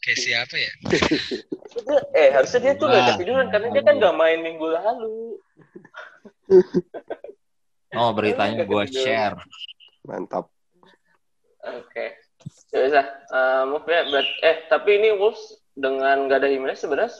kayak 0.00 0.16
siapa 0.16 0.56
ya 0.56 0.72
eh 2.20 2.28
harusnya 2.32 2.60
dia 2.62 2.72
tuh 2.74 2.86
nggak 2.86 3.04
ketiduran 3.14 3.46
karena 3.48 3.68
dia 3.68 3.82
kan 3.82 3.94
nggak 3.96 4.16
main 4.16 4.38
minggu 4.40 4.66
lalu. 4.66 5.36
Oh, 7.90 8.14
beritanya 8.14 8.62
gue 8.62 8.84
share. 8.86 9.34
mantap 10.06 10.46
Oke. 11.60 12.14
Ya 12.70 12.78
bisa. 12.86 13.02
Eh, 13.28 13.62
move 13.66 13.82
ya. 13.84 14.06
Berat- 14.06 14.38
eh 14.40 14.56
tapi 14.64 14.96
ini 14.96 15.10
Wolves 15.12 15.42
dengan 15.74 16.24
gak 16.24 16.38
ada 16.38 16.48
Jimenez 16.48 16.78
sebenarnya 16.78 17.12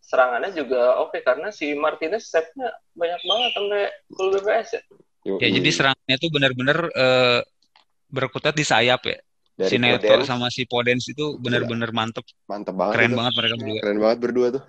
serangannya 0.00 0.50
juga 0.50 0.96
oke 0.98 1.20
karena 1.20 1.52
si 1.52 1.76
Martinez 1.76 2.24
save-nya 2.24 2.72
banyak 2.92 3.20
banget 3.20 3.50
sampai 3.52 3.82
full 4.10 4.28
BPS 4.32 4.68
ya. 4.72 4.82
Yoi. 5.24 5.40
ya 5.40 5.48
jadi 5.56 5.70
serangannya 5.72 6.16
tuh 6.20 6.30
benar-benar 6.30 6.78
eh, 6.92 7.40
berkutat 8.12 8.52
di 8.52 8.64
sayap 8.64 9.02
ya. 9.08 9.18
Dari 9.54 9.70
si 9.70 9.76
Neto 9.78 10.02
Podence, 10.02 10.26
sama 10.26 10.46
si 10.50 10.62
Podens 10.66 11.04
itu 11.06 11.38
benar-benar 11.38 11.94
mantep. 11.94 12.26
Mantep 12.50 12.74
banget 12.74 12.92
keren 12.98 13.10
itu. 13.10 13.18
banget 13.18 13.32
mereka 13.38 13.54
berdua. 13.54 13.80
Keren 13.80 13.98
banget 14.02 14.18
berdua 14.18 14.46
tuh. 14.60 14.64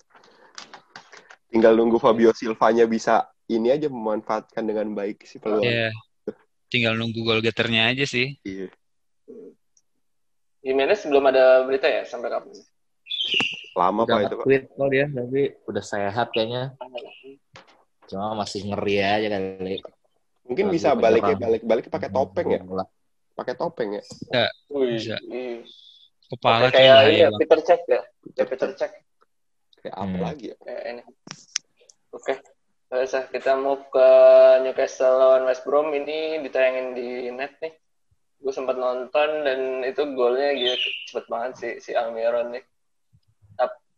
Tinggal 1.50 1.74
nunggu 1.74 1.98
Fabio 1.98 2.32
Silvanya 2.38 2.86
bisa 2.86 3.26
ini 3.50 3.74
aja 3.74 3.90
memanfaatkan 3.90 4.62
dengan 4.62 4.94
baik 4.94 5.26
si 5.26 5.42
peluang. 5.42 5.66
Ya 5.66 5.90
tinggal 6.70 6.98
nunggu 6.98 7.24
gol 7.24 7.40
getternya 7.40 7.94
aja 7.94 8.04
sih. 8.04 8.36
Iya. 8.44 8.68
Jimenez 10.66 11.06
belum 11.06 11.24
ada 11.30 11.64
berita 11.64 11.88
ya 11.88 12.04
sampai 12.04 12.28
kapan? 12.34 12.52
Lama 13.80 14.04
udah 14.04 14.16
pak 14.18 14.22
itu 14.28 14.36
pak. 14.36 14.46
kok 14.76 14.90
dia 14.92 15.06
tapi 15.08 15.42
udah 15.70 15.84
sehat 15.84 16.28
kayaknya. 16.36 16.76
Cuma 18.12 18.36
masih 18.38 18.68
ngeri 18.68 18.98
aja 19.00 19.28
kali 19.40 19.80
Mungkin 20.46 20.66
bisa 20.70 20.94
balik 20.94 21.26
penyerang. 21.26 21.42
balik 21.42 21.62
balik 21.66 21.86
pakai 21.90 22.10
topeng 22.10 22.48
ya. 22.54 22.62
Pakai 23.36 23.54
topeng 23.58 23.90
ya. 23.98 24.04
Wih, 24.70 24.96
Bisa. 24.96 25.18
Kepala 26.26 26.74
Kayak 26.74 27.00
ya, 27.14 27.28
Peter 27.38 27.60
Check 27.62 27.82
ya. 27.86 28.02
Kayak 28.34 28.50
Peter 28.50 28.70
Check. 28.74 28.92
Kayak 29.82 29.96
apa 30.02 30.16
Hmm. 30.18 30.24
lagi 30.26 30.46
ya? 30.50 30.58
Kayak 30.62 30.84
ini. 30.90 31.04
Oke. 32.10 32.34
Usah, 32.96 33.28
kita 33.28 33.60
move 33.60 33.84
ke 33.92 34.10
Newcastle 34.64 35.20
lawan 35.20 35.44
West 35.46 35.68
Brom 35.68 35.92
ini 35.92 36.40
ditayangin 36.42 36.96
di 36.96 37.28
net 37.30 37.54
nih. 37.60 37.74
Gue 38.40 38.54
sempat 38.56 38.78
nonton 38.78 39.30
dan 39.44 39.84
itu 39.84 40.02
golnya 40.16 40.54
gila 40.54 40.78
cepet 41.10 41.26
banget 41.28 41.52
sih 41.60 41.74
si 41.82 41.92
Almiron 41.92 42.56
nih. 42.56 42.64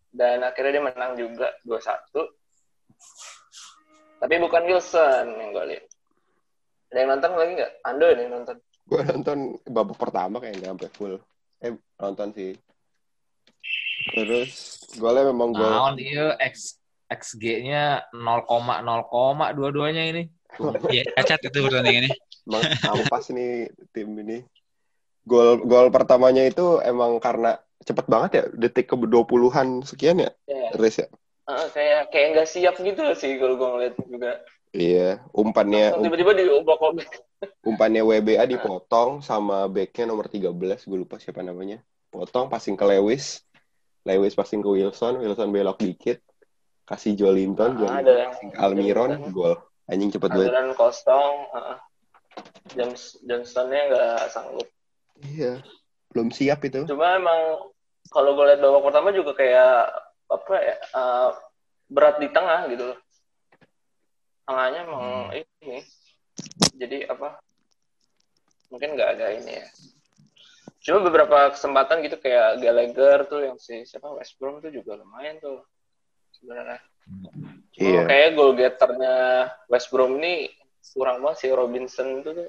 Dan 0.07 0.41
akhirnya 0.41 0.71
dia 0.73 0.83
menang 0.83 1.13
juga 1.13 1.51
2-1. 1.61 2.25
Tapi 4.17 4.35
bukan 4.41 4.63
Wilson 4.65 5.25
yang 5.29 5.51
golin. 5.53 5.83
Ada 6.91 6.97
yang 7.03 7.09
nonton 7.15 7.31
lagi 7.35 7.51
nggak? 7.59 7.71
Ando 7.83 8.07
nih 8.15 8.27
nonton. 8.31 8.55
Gue 8.87 9.01
nonton 9.03 9.37
babak 9.67 9.97
pertama 9.99 10.39
kayak 10.39 10.53
nggak 10.59 10.71
sampai 10.75 10.89
full. 10.95 11.13
Eh 11.59 11.73
nonton 11.99 12.29
sih. 12.31 12.51
Terus 14.15 14.51
golnya 14.95 15.27
memang 15.29 15.51
gol. 15.51 15.67
Naon 15.67 15.95
iya 15.99 16.39
X 16.39 16.79
XG-nya 17.07 18.11
0,0 18.11 19.55
dua-duanya 19.55 20.03
ini. 20.11 20.23
ya 20.95 21.03
cacat 21.19 21.51
itu 21.51 21.59
pertandingannya. 21.63 22.11
Emang 22.47 22.63
ampas 22.87 23.31
nih 23.31 23.71
tim 23.91 24.11
ini. 24.19 24.43
Gol 25.27 25.59
gol 25.67 25.91
pertamanya 25.91 26.47
itu 26.47 26.79
emang 26.83 27.19
karena 27.19 27.59
cepet 27.83 28.05
banget 28.07 28.31
ya, 28.31 28.43
detik 28.55 28.87
ke 28.91 28.95
20-an 28.95 29.83
sekian 29.83 30.23
ya, 30.23 30.31
Ya, 30.47 30.71
Riz 30.75 30.99
ya. 30.99 31.07
eh, 31.47 31.67
kayak 31.71 32.11
kayak 32.11 32.27
nggak 32.35 32.47
siap 32.47 32.75
gitu 32.79 32.99
sih 33.15 33.39
kalau 33.39 33.55
gue 33.55 33.67
ngeliat 33.67 33.95
juga. 34.03 34.31
Iya, 34.71 35.23
umpannya 35.31 35.95
um- 35.95 36.03
Tiba-tiba 36.05 36.31
umpannya 37.69 38.01
WBA 38.01 38.43
dipotong 38.47 39.21
sama 39.21 39.67
backnya 39.67 40.09
nomor 40.09 40.27
13, 40.27 40.51
gue 40.83 40.97
lupa 40.97 41.17
siapa 41.17 41.41
namanya. 41.41 41.79
Potong, 42.09 42.47
passing 42.47 42.73
ke 42.73 42.83
Lewis. 42.83 43.43
Lewis 44.03 44.33
passing 44.33 44.63
ke 44.63 44.69
Wilson, 44.69 45.19
Wilson 45.19 45.51
belok 45.51 45.77
dikit. 45.77 46.23
Kasih 46.87 47.13
Jolinton, 47.13 47.75
Ah, 47.75 47.99
Jolinton 47.99 48.15
passing 48.31 48.49
ke 48.49 48.57
Almiron, 48.57 49.11
Jolinton. 49.19 49.31
gol. 49.31 49.53
Anjing 49.87 50.11
cepet 50.11 50.29
banget. 50.29 50.51
aliran 50.51 50.69
kosong 50.75 51.35
uh, 51.51 51.79
James 52.75 53.15
Johnstonnya 53.23 53.87
nggak 53.87 54.19
sanggup 54.27 54.67
Iya, 55.23 55.63
belum 56.11 56.27
siap 56.29 56.59
itu. 56.61 56.83
cuma 56.85 57.15
emang 57.15 57.71
kalau 58.07 58.35
gue 58.35 58.45
lihat 58.45 58.59
babak 58.59 58.83
pertama 58.83 59.15
juga 59.15 59.31
kayak 59.31 59.87
apa 60.27 60.55
ya 60.59 60.75
uh, 60.91 61.29
berat 61.87 62.19
di 62.19 62.27
tengah 62.29 62.67
gitu 62.67 62.83
loh 62.83 62.99
tengahnya 64.47 64.79
emang 64.87 65.05
ini 65.35 65.83
jadi 66.79 67.11
apa 67.11 67.37
mungkin 68.71 68.95
nggak 68.95 69.09
ada 69.19 69.27
ini 69.35 69.53
ya 69.59 69.67
cuma 70.87 71.03
beberapa 71.03 71.51
kesempatan 71.51 71.99
gitu 72.07 72.15
kayak 72.17 72.63
Gallagher 72.63 73.27
tuh 73.27 73.43
yang 73.43 73.57
si 73.59 73.83
siapa 73.83 74.07
West 74.15 74.39
Brom 74.39 74.63
tuh 74.63 74.71
juga 74.71 74.95
lumayan 74.95 75.35
tuh 75.43 75.67
sebenarnya 76.31 76.79
Iya. 77.77 78.03
Oh, 78.03 78.05
kayak 78.09 78.29
goal 78.33 78.51
getternya 78.57 79.15
West 79.69 79.87
Brom 79.93 80.17
ini 80.19 80.49
kurang 80.97 81.21
banget 81.21 81.37
sih 81.45 81.49
Robinson 81.53 82.07
itu 82.23 82.29
tuh 82.33 82.47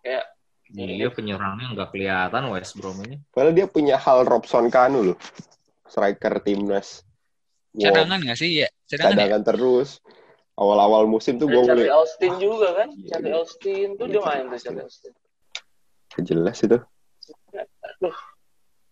kayak 0.00 0.24
Dia 0.70 1.10
penyerangnya 1.10 1.74
nggak 1.74 1.90
kelihatan 1.90 2.46
West 2.54 2.78
Brom 2.78 2.94
ini. 3.02 3.18
Padahal 3.34 3.54
dia 3.58 3.66
punya 3.66 3.98
hal 3.98 4.22
Robson 4.22 4.70
Kanu 4.70 5.12
loh. 5.12 5.18
Striker 5.90 6.38
timnas. 6.46 7.02
Wow, 7.74 7.90
Cadangan 7.90 8.18
nggak 8.22 8.38
sih 8.38 8.62
ya? 8.62 8.68
Cadangan 8.86 9.10
ya? 9.10 9.18
cadangan 9.18 9.42
terus. 9.50 9.98
Awal-awal 10.60 11.08
musim 11.08 11.40
tuh 11.40 11.48
gue 11.48 11.56
Charlie 11.64 11.88
ngeliat. 11.88 11.96
Austin 11.96 12.32
juga 12.36 12.68
kan 12.76 12.88
Iya, 12.92 13.08
Charlie 13.08 13.32
iya. 13.32 13.38
Austin 13.40 13.88
tuh 13.96 14.06
Iya, 14.06 14.12
dia 14.12 14.20
main 14.20 14.44
Charlie 14.44 14.52
tuh 14.52 14.60
Charlie 14.60 14.84
Austin 14.84 15.12
Jelas 16.20 16.58
itu. 16.60 16.78
aduh 17.80 18.16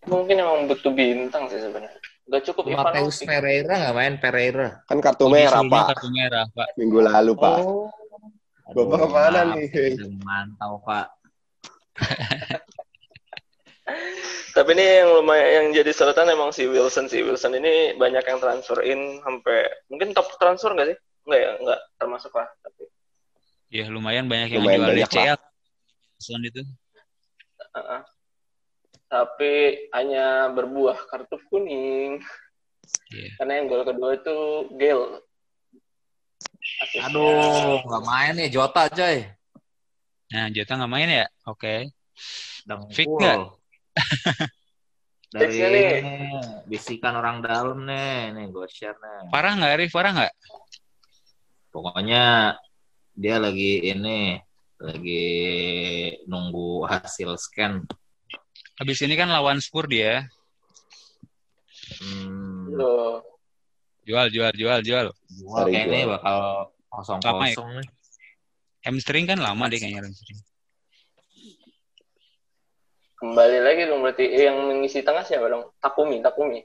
mungkin 0.07 0.35
emang 0.39 0.65
butuh 0.65 0.91
bintang 0.91 1.45
sih 1.47 1.59
sebenarnya 1.59 1.93
Gak 2.29 2.43
cukup 2.45 2.63
Mateus 2.69 3.21
Ivanovic 3.21 3.25
Pereira 3.25 3.73
nggak 3.73 3.95
main 3.97 4.15
Pereira. 4.21 4.67
Kan 4.85 5.01
kartu 5.01 5.25
merah, 5.33 5.65
Disuruhnya 5.65 5.73
Pak. 5.73 5.85
Kartu 5.89 6.07
merah, 6.13 6.45
Pak. 6.53 6.67
Minggu 6.77 6.99
lalu, 7.01 7.33
Pak. 7.33 7.57
Oh. 7.65 7.89
Bapak 8.69 8.97
ke 9.01 9.07
mana 9.09 9.39
maaf, 9.49 9.57
nih? 9.57 9.97
Mantau 10.21 10.73
Pak. 10.85 11.07
tapi 14.55 14.69
ini 14.77 14.85
yang 15.01 15.09
lumayan 15.17 15.49
yang 15.49 15.65
jadi 15.81 15.91
sorotan 15.93 16.29
emang 16.29 16.53
si 16.53 16.69
Wilson 16.69 17.09
si 17.09 17.25
Wilson 17.25 17.57
ini 17.57 17.97
banyak 17.97 18.21
yang 18.21 18.37
transfer 18.37 18.77
in 18.85 19.17
sampai 19.25 19.65
mungkin 19.89 20.13
top 20.13 20.29
transfer 20.37 20.69
nggak 20.73 20.93
sih 20.93 20.97
nggak 21.29 21.39
ya 21.39 21.51
nggak 21.61 21.79
termasuk 21.95 22.33
lah 22.33 22.49
tapi 22.59 22.83
Ya 23.69 23.85
lumayan 23.85 24.25
banyak 24.25 24.49
yang 24.49 24.65
Lumayan 24.65 24.81
jual 24.81 24.89
banyak, 24.97 25.09
DCL. 25.13 25.37
Soal 26.17 26.41
itu. 26.41 26.61
uh-uh. 27.69 28.01
tapi 29.05 29.53
hanya 29.93 30.25
berbuah 30.49 30.97
kartu 31.05 31.37
kuning 31.47 32.17
Iya. 33.13 33.29
karena 33.37 33.53
yang 33.55 33.65
gol 33.69 33.85
kedua 33.85 34.17
itu 34.17 34.37
Gale 34.73 35.21
Asisnya- 36.81 37.09
Aduh, 37.09 37.77
nggak 37.85 38.03
main 38.03 38.33
nih 38.35 38.49
Jota 38.49 38.89
coy. 38.89 39.17
Nah, 40.29 40.45
Jota 40.49 40.73
nggak 40.77 40.89
main 40.91 41.09
ya? 41.09 41.25
Oke. 41.45 41.89
Dengkul. 42.65 42.89
Fix 42.97 43.05
nggak? 43.07 43.37
Dari 45.29 45.53
nih? 45.53 45.89
ini, 46.01 46.17
bisikan 46.65 47.13
orang 47.13 47.41
dalam 47.41 47.85
nih, 47.85 48.33
nih 48.33 48.45
gue 48.49 48.65
share 48.65 48.97
nih. 48.97 49.29
Parah 49.29 49.53
nggak, 49.53 49.73
Rif? 49.77 49.91
Parah 49.93 50.11
nggak? 50.13 50.33
Pokoknya 51.69 52.55
dia 53.13 53.35
lagi 53.37 53.85
ini, 53.85 54.37
lagi 54.81 55.25
nunggu 56.25 56.85
hasil 56.89 57.37
scan. 57.37 57.85
Habis 58.79 59.03
ini 59.03 59.13
kan 59.19 59.29
lawan 59.29 59.59
Spur 59.59 59.85
dia. 59.85 60.25
Hmm, 61.99 62.73
Loh, 62.73 63.21
Jual, 64.09 64.33
jual, 64.33 64.53
jual, 64.57 64.79
jual. 64.81 65.07
Sorry, 65.13 65.69
kayaknya 65.69 66.09
gua. 66.09 66.13
bakal 66.17 66.37
kosong 66.89 67.19
ya? 67.21 67.29
kosong 67.29 67.69
nih. 67.77 67.87
Hamstring 68.79 69.25
kan 69.29 69.37
lama 69.37 69.69
deh 69.69 69.77
kayaknya 69.77 70.01
hamstring. 70.07 70.39
kembali 73.19 73.57
lagi 73.59 73.83
dong 73.83 73.99
berarti 73.99 74.23
Eh, 74.31 74.47
yang 74.47 74.63
mengisi 74.63 75.03
tengah 75.03 75.27
siapa 75.27 75.51
dong 75.51 75.67
Takumi 75.83 76.23
Takumi 76.23 76.63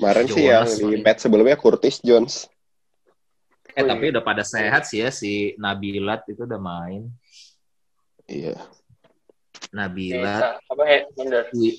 Kemarin 0.00 0.24
sih 0.24 0.48
yang 0.48 0.64
di 0.64 0.96
match 1.04 1.28
sebelumnya 1.28 1.60
Curtis 1.60 2.00
Jones. 2.00 2.48
Eh 3.72 3.80
Oh, 3.80 3.88
tapi 3.88 4.12
udah 4.12 4.20
pada 4.20 4.44
sehat 4.44 4.84
sih 4.84 5.00
ya 5.00 5.08
si 5.08 5.56
Nabilat 5.56 6.28
itu 6.28 6.44
udah 6.44 6.60
main. 6.60 7.08
Iya. 8.28 8.56
Nabilat, 9.72 10.60
Keita 10.60 10.68
apa 10.68 10.82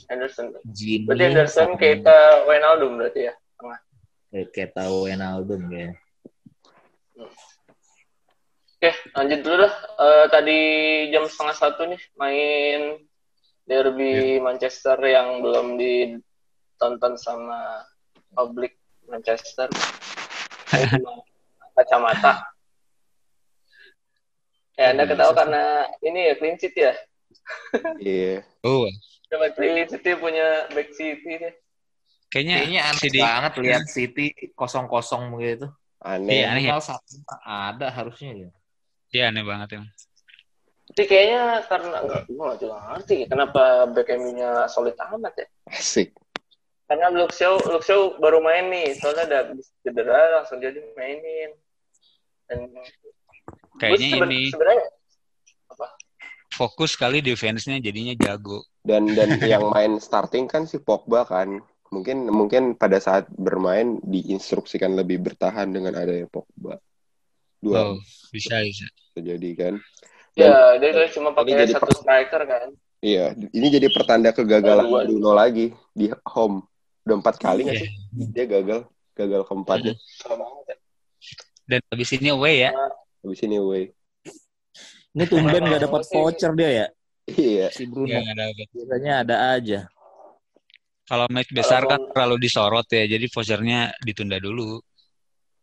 Henderson 0.09 0.45
Gini, 0.73 1.05
berarti 1.05 1.23
Henderson 1.29 1.71
Keita 1.77 2.17
Wijnaldum 2.49 2.97
berarti 2.97 3.29
ya 3.29 3.33
Eh, 4.33 4.49
Keita 4.49 4.89
Wijnaldum 4.89 5.69
kayaknya. 5.69 5.93
Oke, 8.73 8.91
lanjut 9.13 9.39
dulu 9.45 9.57
lah. 9.61 9.73
Eh, 10.01 10.25
tadi 10.33 10.59
jam 11.13 11.29
setengah 11.29 11.55
satu 11.55 11.85
nih 11.85 12.01
main 12.17 12.81
derby 13.69 14.41
Manchester 14.41 14.97
yang 15.05 15.45
belum 15.45 15.77
ditonton 15.77 17.13
sama 17.13 17.85
publik 18.33 18.73
Manchester. 19.05 19.69
Kacamata. 21.73 22.33
Ya, 24.73 24.89
Anda 24.89 25.05
ketawa 25.05 25.37
karena 25.37 25.85
ini 26.01 26.19
ya 26.29 26.33
clean 26.37 26.57
sheet 26.57 26.73
ya. 26.73 26.93
Iya. 28.01 28.41
Oh, 28.65 28.89
Coba 29.29 29.53
clean 29.53 29.85
sheet 29.85 30.01
dia 30.01 30.17
punya 30.17 30.69
back 30.73 30.89
City 30.93 31.31
deh. 31.37 31.53
kayaknya 32.33 32.65
Kayaknya 32.65 32.81
aneh 32.89 33.09
Di- 33.13 33.21
banget 33.21 33.51
lihat 33.61 33.83
City 33.85 34.25
kosong-kosong 34.57 35.29
begitu. 35.37 35.69
Aneh. 36.01 36.41
Iya, 36.41 36.45
aneh 36.57 36.63
ya. 36.65 36.81
Satu 36.81 37.21
ada 37.45 37.87
harusnya 37.93 38.49
ya. 38.49 38.49
Dia 39.13 39.23
aneh 39.29 39.45
banget 39.45 39.77
emang. 39.77 39.91
Tapi 40.93 41.09
kayaknya 41.09 41.63
karena 41.69 41.97
enggak, 42.05 42.21
gue 42.27 42.35
nggak 42.37 42.59
juga 42.59 42.75
ngerti 42.91 43.17
kenapa 43.25 43.61
back 43.93 44.09
MU-nya 44.17 44.49
solid 44.69 44.97
amat 44.97 45.33
ya. 45.37 45.47
Asik. 45.69 46.13
Karena 46.89 47.09
Luke 47.09 47.33
Shaw 47.33 48.19
baru 48.21 48.43
main 48.43 48.69
nih, 48.69 48.93
soalnya 48.99 49.25
ada 49.25 49.39
cedera 49.81 50.41
langsung 50.41 50.61
jadi 50.61 50.77
mainin. 50.93 51.55
Dan 52.45 52.59
Kayaknya 53.75 54.07
seben- 54.13 54.29
ini 54.29 54.41
sebenarnya 54.49 54.85
fokus 56.49 56.93
kali 56.93 57.19
defense-nya 57.19 57.81
jadinya 57.81 58.13
jago. 58.13 58.61
Dan 58.79 59.09
dan 59.11 59.29
yang 59.51 59.67
main 59.67 59.97
starting 59.97 60.45
kan 60.45 60.63
si 60.63 60.77
Pogba 60.77 61.25
kan. 61.25 61.57
Mungkin 61.89 62.25
mungkin 62.27 62.63
pada 62.73 62.97
saat 62.97 63.29
bermain 63.29 64.01
diinstruksikan 64.01 64.93
lebih 64.93 65.21
bertahan 65.21 65.69
dengan 65.69 65.93
adanya 65.93 66.25
Pogba. 66.25 66.77
Dua 67.57 67.95
Oh, 67.95 67.97
bisa 68.29 68.59
bisa. 68.61 68.85
terjadi 69.13 69.49
kan. 69.55 69.73
ya 70.33 70.49
dia 70.75 70.89
tuh 70.89 71.05
cuma 71.13 71.29
pakai 71.31 71.53
jadi 71.63 71.73
satu 71.73 71.85
per- 71.85 71.93
striker 71.95 72.41
kan. 72.43 72.67
Iya, 72.97 73.35
ini 73.35 73.67
jadi 73.69 73.87
pertanda 73.87 74.31
kegagalan 74.31 74.87
Dua. 74.87 75.03
Bruno 75.05 75.31
lagi 75.31 75.69
di 75.91 76.07
home. 76.25 76.65
Udah 77.03 77.15
empat 77.19 77.35
kali 77.35 77.61
nggak 77.63 77.77
Iya. 77.77 77.83
sih? 77.83 77.91
Dia 78.31 78.45
gagal, 78.47 78.79
gagal 79.13 79.41
keempatnya. 79.43 79.93
Ya. 79.93 80.35
Dan 81.73 81.81
habis 81.89 82.13
ini 82.13 82.29
away 82.29 82.69
ya. 82.69 82.71
Habis 83.25 83.41
ini 83.49 83.57
away. 83.57 83.89
Ini 85.17 85.25
tumben 85.25 85.57
nggak 85.65 85.89
dapat 85.89 86.05
voucher 86.05 86.53
dia 86.53 86.69
ya, 86.69 86.87
Iya. 87.25 87.73
si 87.73 87.89
Bruno. 87.89 88.13
Ya, 88.13 88.21
dapet. 88.21 88.69
Biasanya 88.69 89.13
ada 89.25 89.35
aja. 89.57 89.89
Kalau 91.09 91.25
match 91.33 91.49
besar 91.49 91.81
kan 91.89 91.97
terlalu 92.13 92.45
disorot 92.45 92.85
ya, 92.93 93.09
jadi 93.09 93.25
vouchernya 93.25 93.89
ditunda 94.05 94.37
dulu. 94.37 94.85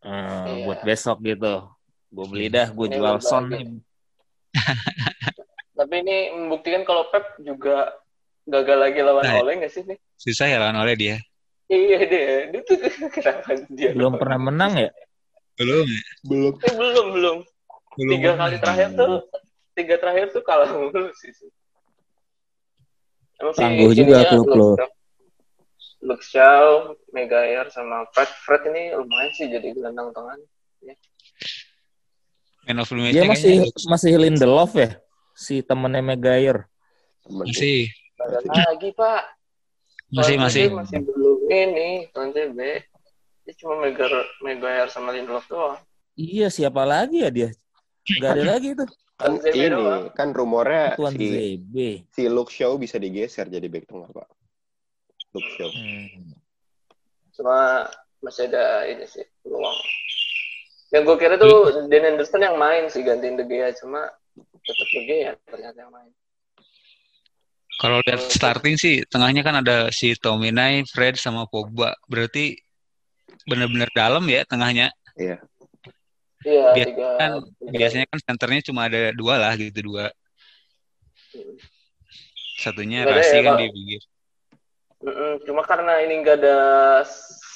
Hmm, 0.03 0.51
Iya. 0.51 0.67
Buat 0.67 0.83
besok 0.83 1.23
gitu. 1.23 1.71
Gue 2.11 2.27
beli 2.27 2.51
dah, 2.51 2.75
gue 2.75 2.91
jual 2.91 3.23
son. 3.23 3.55
Tapi 5.79 5.95
ini 6.03 6.35
membuktikan 6.35 6.83
kalau 6.83 7.07
Pep 7.15 7.39
juga 7.39 7.87
gagal 8.51 8.79
lagi 8.83 8.99
lawan 8.99 9.31
Nah, 9.31 9.47
Ole 9.47 9.63
nggak 9.63 9.71
sih 9.71 9.87
nih? 9.87 9.95
Susah 10.19 10.51
ya 10.51 10.59
lawan 10.59 10.83
oleh 10.83 10.99
dia. 10.99 11.17
Iya 11.71 12.03
dia, 12.03 12.51
dia 12.51 12.61
tuh 12.67 12.83
kenapa 13.15 13.63
dia 13.71 13.95
Belum 13.95 14.19
pernah 14.19 14.43
menang 14.43 14.75
ya? 14.75 14.91
Belum, 15.61 15.87
Belum. 16.25 16.53
Eh, 16.57 16.73
belum 16.73 17.07
belum. 17.13 17.39
belum. 18.01 18.11
Tiga 18.17 18.31
kali 18.33 18.57
terakhir 18.57 18.89
tuh, 18.97 19.13
tiga 19.77 19.95
terakhir 20.01 20.27
tuh 20.33 20.41
kalah 20.41 20.73
mulu 20.73 21.13
sih. 21.21 21.37
Emang 23.37 23.53
Tangguh 23.53 23.93
juga 23.93 24.25
klub 24.33 24.49
lo. 24.49 24.71
Luke- 26.01 26.25
Shaw, 26.25 26.97
Megayer 27.13 27.69
sama 27.69 28.09
Fred. 28.17 28.33
Fred 28.49 28.73
ini 28.73 28.97
lumayan 28.97 29.33
sih 29.37 29.53
jadi 29.53 29.69
gelandang 29.77 30.17
tengah. 30.17 30.41
Man 32.65 32.81
of 32.81 32.89
the 32.89 32.97
Dia 32.97 33.25
match-nya 33.25 33.25
masih 33.29 33.53
kayaknya 33.61 33.89
masih 33.89 34.13
Lindelof 34.17 34.73
ya? 34.77 34.91
Si 35.37 35.61
temennya. 35.61 36.01
Temen 36.01 37.45
tuh. 37.45 37.53
masih 37.53 37.93
lagi 38.49 38.89
pak. 38.97 39.23
masih 40.11 40.35
masih 40.41 40.65
masih 40.75 40.99
belum 41.07 41.39
ini 41.53 42.09
Tuan 42.17 42.33
CB. 42.33 42.59
Dia 43.51 43.67
cuma 43.67 43.83
Megayer, 43.83 44.15
Megayer 44.47 44.87
sama 44.95 45.11
Lindelof 45.11 45.43
doang. 45.51 45.75
Iya, 46.15 46.55
siapa 46.55 46.87
lagi 46.87 47.27
ya 47.27 47.35
dia? 47.35 47.51
Gak 48.23 48.39
ada 48.39 48.47
lagi 48.47 48.79
tuh. 48.79 48.87
Kan 49.19 49.43
ini 49.43 49.75
doang. 49.75 50.07
kan 50.15 50.31
rumornya 50.31 50.95
Tuan 50.95 51.19
si 51.19 51.59
ZB. 51.59 51.75
si 52.15 52.31
Luke 52.31 52.55
Shaw 52.55 52.79
bisa 52.79 53.03
digeser 53.03 53.51
jadi 53.51 53.67
back 53.67 53.91
tengah 53.91 54.07
pak. 54.07 54.31
Luke 55.35 55.51
Shaw. 55.59 55.67
Hmm. 55.67 56.31
Cuma 57.35 57.91
masih 58.23 58.47
ada 58.55 58.87
ini 58.87 59.03
sih 59.11 59.27
peluang. 59.43 59.79
Yang 60.95 61.03
gue 61.11 61.17
kira 61.19 61.35
tuh 61.35 61.91
Dan 61.91 62.07
Anderson 62.07 62.47
yang 62.47 62.55
main 62.55 62.87
sih 62.87 63.03
gantiin 63.03 63.35
De 63.35 63.43
Gea 63.51 63.75
cuma 63.75 64.15
tetap 64.63 64.89
De 64.95 65.01
Gea 65.11 65.35
ternyata 65.51 65.75
yang 65.75 65.91
main. 65.91 66.15
Kalau 67.83 67.99
lihat 68.07 68.31
starting 68.31 68.79
sih 68.79 69.03
tengahnya 69.11 69.43
kan 69.43 69.59
ada 69.59 69.91
si 69.91 70.15
Tominay, 70.15 70.87
Fred 70.87 71.19
sama 71.19 71.51
Pogba. 71.51 71.99
Berarti 72.07 72.70
benar-benar 73.49 73.89
dalam 73.93 74.25
ya 74.29 74.43
tengahnya. 74.49 74.89
Iya 75.21 75.41
Biasa 76.73 76.89
tiga. 76.89 77.09
kan 77.21 77.31
tiga- 77.61 77.77
biasanya 77.77 78.07
kan 78.09 78.19
centernya 78.25 78.61
cuma 78.65 78.89
ada 78.89 79.13
dua 79.13 79.35
lah 79.37 79.53
gitu 79.61 79.93
dua. 79.93 80.09
Satunya 82.61 83.05
ada 83.05 83.17
Rasi 83.17 83.41
ya, 83.41 83.41
kan 83.45 83.53
Pak? 83.57 83.61
di 83.61 83.67
pinggir. 83.73 84.03
Mm-mm, 85.01 85.33
Cuma 85.49 85.65
karena 85.65 85.97
ini 86.05 86.21
nggak 86.21 86.37
ada 86.45 86.57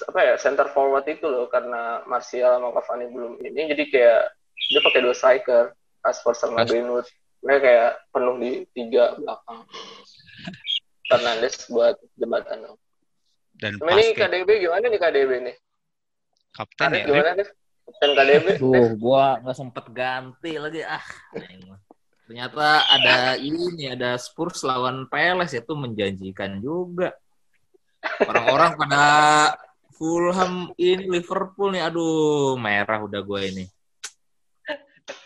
apa 0.09 0.21
ya 0.25 0.35
center 0.41 0.65
forward 0.73 1.05
itu 1.05 1.29
loh 1.29 1.45
karena 1.53 2.01
Martial 2.09 2.57
sama 2.57 2.73
Cavani 2.73 3.13
belum 3.13 3.37
ini 3.45 3.69
jadi 3.69 3.85
kayak 3.93 4.21
dia 4.73 4.81
pakai 4.81 5.01
dua 5.05 5.13
striker 5.13 5.65
Rashford 6.01 6.37
sama 6.41 6.65
Ras- 6.65 6.73
Greenwood 6.73 7.05
mereka 7.45 7.61
kayak 7.61 7.91
penuh 8.17 8.35
di 8.41 8.51
tiga 8.73 9.13
belakang 9.21 9.61
Fernandes 11.13 11.69
buat 11.69 12.01
jembatan 12.17 12.65
dong. 12.65 12.79
Dan 13.61 13.77
Cuma 13.77 13.93
ini 13.93 14.17
KDB 14.17 14.49
gimana 14.65 14.85
nih 14.89 15.01
KDB 15.01 15.31
nih? 15.45 15.57
Kapten 16.55 16.87
Arif 16.89 16.99
ya. 17.03 17.05
gimana 17.11 17.31
nih? 17.35 17.47
Kapten 17.85 18.11
KDB? 18.15 18.47
Tuh, 18.57 18.89
gua 18.97 19.43
nggak 19.43 19.57
sempet 19.59 19.85
ganti 19.91 20.53
lagi 20.57 20.81
ah. 20.81 21.05
Ternyata 22.25 22.67
ada 22.89 23.37
ini, 23.37 23.85
ada 23.85 24.17
Spurs 24.17 24.65
lawan 24.65 25.05
Peles 25.07 25.53
itu 25.53 25.73
menjanjikan 25.77 26.57
juga. 26.59 27.13
Orang-orang 28.25 28.81
pada 28.81 29.05
Fulham 29.95 30.73
ini 30.75 31.05
Liverpool 31.07 31.71
nih, 31.71 31.85
aduh 31.85 32.57
merah 32.57 33.05
udah 33.05 33.21
gue 33.21 33.41
ini. 33.45 33.65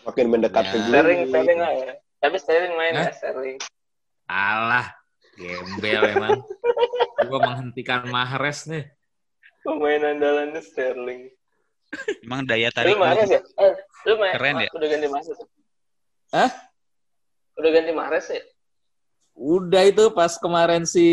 Makin 0.03 0.27
mendekat 0.27 0.63
Ya. 0.63 0.71
ke. 0.75 0.77
Sterling, 0.83 1.21
Sterling 1.31 1.59
lah 1.59 1.71
ya. 1.73 1.91
Tapi 2.19 2.35
Sterling 2.35 2.73
main 2.75 2.93
Hah? 2.99 3.07
ya, 3.07 3.13
Sterling. 3.15 3.57
Alah, 4.27 4.87
gembel 5.33 6.01
emang. 6.05 6.39
Gue 7.23 7.39
menghentikan 7.39 8.03
Mahrez 8.05 8.67
nih. 8.67 8.85
Pemain 9.63 10.01
andalannya 10.15 10.61
Sterling. 10.63 11.29
Emang 12.21 12.45
daya 12.45 12.69
Lu 12.69 12.75
tarik 12.75 12.95
Mahrez 12.95 13.29
ya? 13.29 13.41
Eh, 13.41 13.73
lu 14.05 14.13
main, 14.21 14.33
Keren 14.37 14.55
ya? 14.61 14.69
Udah 14.71 14.87
ganti 14.87 15.07
Mahrez 15.09 15.27
ya? 15.33 15.47
Hah? 16.31 16.51
Udah 17.57 17.69
ganti 17.73 17.91
Mahrez 17.91 18.25
ya? 18.29 18.41
Udah 19.33 19.83
itu 19.87 20.03
pas 20.11 20.35
kemarin 20.37 20.83
si 20.85 21.05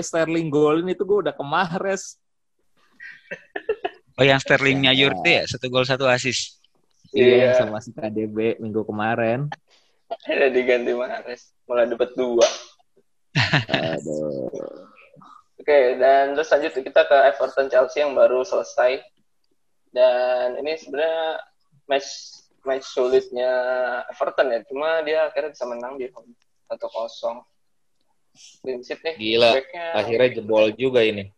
Sterling 0.00 0.48
golin 0.48 0.86
itu 0.88 1.02
gue 1.02 1.18
udah 1.28 1.34
ke 1.34 1.44
Mahrez. 1.44 2.16
Oh 4.16 4.24
yang 4.24 4.36
Sterling 4.38 4.84
nyayur 4.84 5.16
itu 5.16 5.28
ya 5.32 5.42
satu 5.48 5.66
gol 5.72 5.88
satu 5.88 6.04
assist. 6.04 6.60
Iya, 7.10 7.50
Iya. 7.50 7.50
sama 7.58 7.80
si 7.82 7.90
KDB 7.90 8.60
minggu 8.62 8.84
kemarin. 8.86 9.48
Udah 10.28 10.50
diganti 10.52 10.92
Mahrez. 10.94 11.50
Malah 11.66 11.88
dapat 11.90 12.12
dua. 12.14 12.46
Aduh. 13.66 14.89
Oke, 15.60 16.00
dan 16.00 16.32
terus 16.32 16.48
lanjut 16.48 16.72
kita 16.72 17.04
ke 17.04 17.16
Everton 17.36 17.68
Chelsea 17.68 18.00
yang 18.00 18.16
baru 18.16 18.40
selesai. 18.40 19.04
Dan 19.92 20.56
ini 20.56 20.72
sebenarnya 20.80 21.36
match 21.84 22.08
match 22.64 22.88
sulitnya 22.88 23.52
Everton 24.08 24.56
ya. 24.56 24.60
Cuma 24.64 25.04
dia 25.04 25.28
akhirnya 25.28 25.52
bisa 25.52 25.68
menang 25.68 26.00
di 26.00 26.08
home 26.16 26.32
1-0. 26.72 27.44
Clean 28.64 28.80
sheet 28.80 29.00
nih. 29.04 29.14
Gila. 29.20 29.50
Backnya 29.58 29.86
Akhirnya 30.00 30.28
jebol 30.40 30.66
juga 30.80 31.04
ini. 31.04 31.28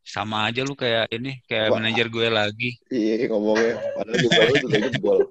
Sama 0.00 0.48
aja 0.48 0.64
lu 0.64 0.72
kayak 0.72 1.12
ini 1.12 1.44
kayak 1.44 1.70
Wah. 1.70 1.76
manajer 1.76 2.06
gue 2.08 2.26
lagi. 2.32 2.70
Iya 2.88 3.28
ngomongnya. 3.28 3.76
Padahal 4.00 4.16
bawah 4.16 4.48
itu 4.56 4.66
udah 4.66 4.80
jebol. 4.88 5.18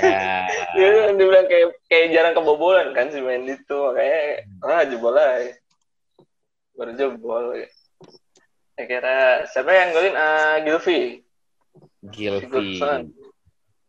Ya. 0.00 0.48
Dia 0.72 1.12
kan 1.12 1.20
dibilang 1.20 1.44
kayak 1.44 1.68
kayak 1.92 2.08
jarang 2.08 2.32
kebobolan 2.32 2.96
kan 2.96 3.12
si 3.12 3.20
Mendy 3.20 3.52
tuh 3.68 3.92
makanya 3.92 4.48
ah 4.64 4.82
jebol 4.88 5.12
aja. 5.12 5.52
Baru 6.76 6.92
jebol. 6.92 7.56
Ya. 7.56 7.68
Saya 8.76 8.84
kira 8.84 9.16
siapa 9.48 9.72
yang 9.72 9.96
golin? 9.96 10.14
Ah 10.14 10.60
Gilvy. 10.60 11.24
Gilvi. 12.12 12.76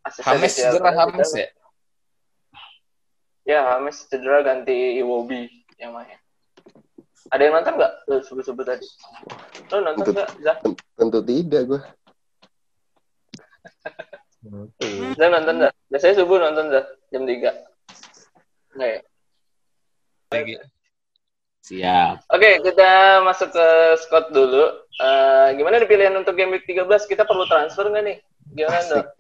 Asisten 0.08 0.24
Hames 0.24 0.56
cedera 0.56 0.92
Hames 0.96 1.32
ya? 1.36 1.48
Ya, 3.44 3.60
Hames 3.76 4.08
cedera 4.08 4.40
ganti 4.40 5.04
Iwobi 5.04 5.52
yang 5.76 5.92
main. 5.92 6.16
Ada 7.28 7.42
yang 7.44 7.60
nonton 7.60 7.76
nggak? 7.76 7.94
Lu 8.08 8.24
sebut-sebut 8.24 8.64
tadi. 8.64 8.88
Lu 9.68 9.84
nonton 9.84 10.16
nggak? 10.16 10.30
Zah? 10.40 10.58
Tentu 10.96 11.20
tidak 11.28 11.62
gue. 11.68 11.82
Zah 15.20 15.28
nonton 15.28 15.56
nggak? 15.60 15.74
Biasanya 15.92 16.16
subuh 16.24 16.40
nonton 16.40 16.72
Zah, 16.72 16.88
jam 17.12 17.28
3. 17.28 17.52
Nggak 18.80 18.90
ya? 18.96 19.02
Lagi. 20.32 20.56
Siap. 21.68 22.32
Oke, 22.32 22.64
kita 22.64 23.20
masuk 23.28 23.52
ke 23.52 23.68
Scott 24.00 24.32
dulu. 24.32 24.72
Eh, 25.04 25.48
gimana 25.60 25.84
nih 25.84 25.90
pilihan 25.92 26.16
untuk 26.16 26.40
game 26.40 26.56
week 26.56 26.64
13? 26.64 27.04
Kita 27.04 27.28
perlu 27.28 27.44
transfer 27.44 27.92
nggak 27.92 28.04
nih? 28.08 28.18
Gimana? 28.56 29.12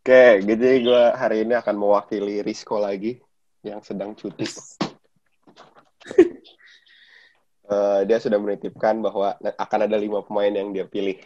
Oke, 0.00 0.40
jadi 0.40 0.68
gue 0.80 1.02
hari 1.12 1.44
ini 1.44 1.52
akan 1.52 1.76
mewakili 1.76 2.40
Risco 2.40 2.80
lagi 2.80 3.20
yang 3.60 3.84
sedang 3.84 4.16
cuti. 4.16 4.48
Eh, 7.66 8.06
dia 8.06 8.22
sudah 8.22 8.38
menitipkan 8.38 9.02
bahwa 9.02 9.34
akan 9.42 9.90
ada 9.90 9.98
lima 9.98 10.22
pemain 10.22 10.54
yang 10.54 10.70
dia 10.70 10.86
pilih. 10.86 11.18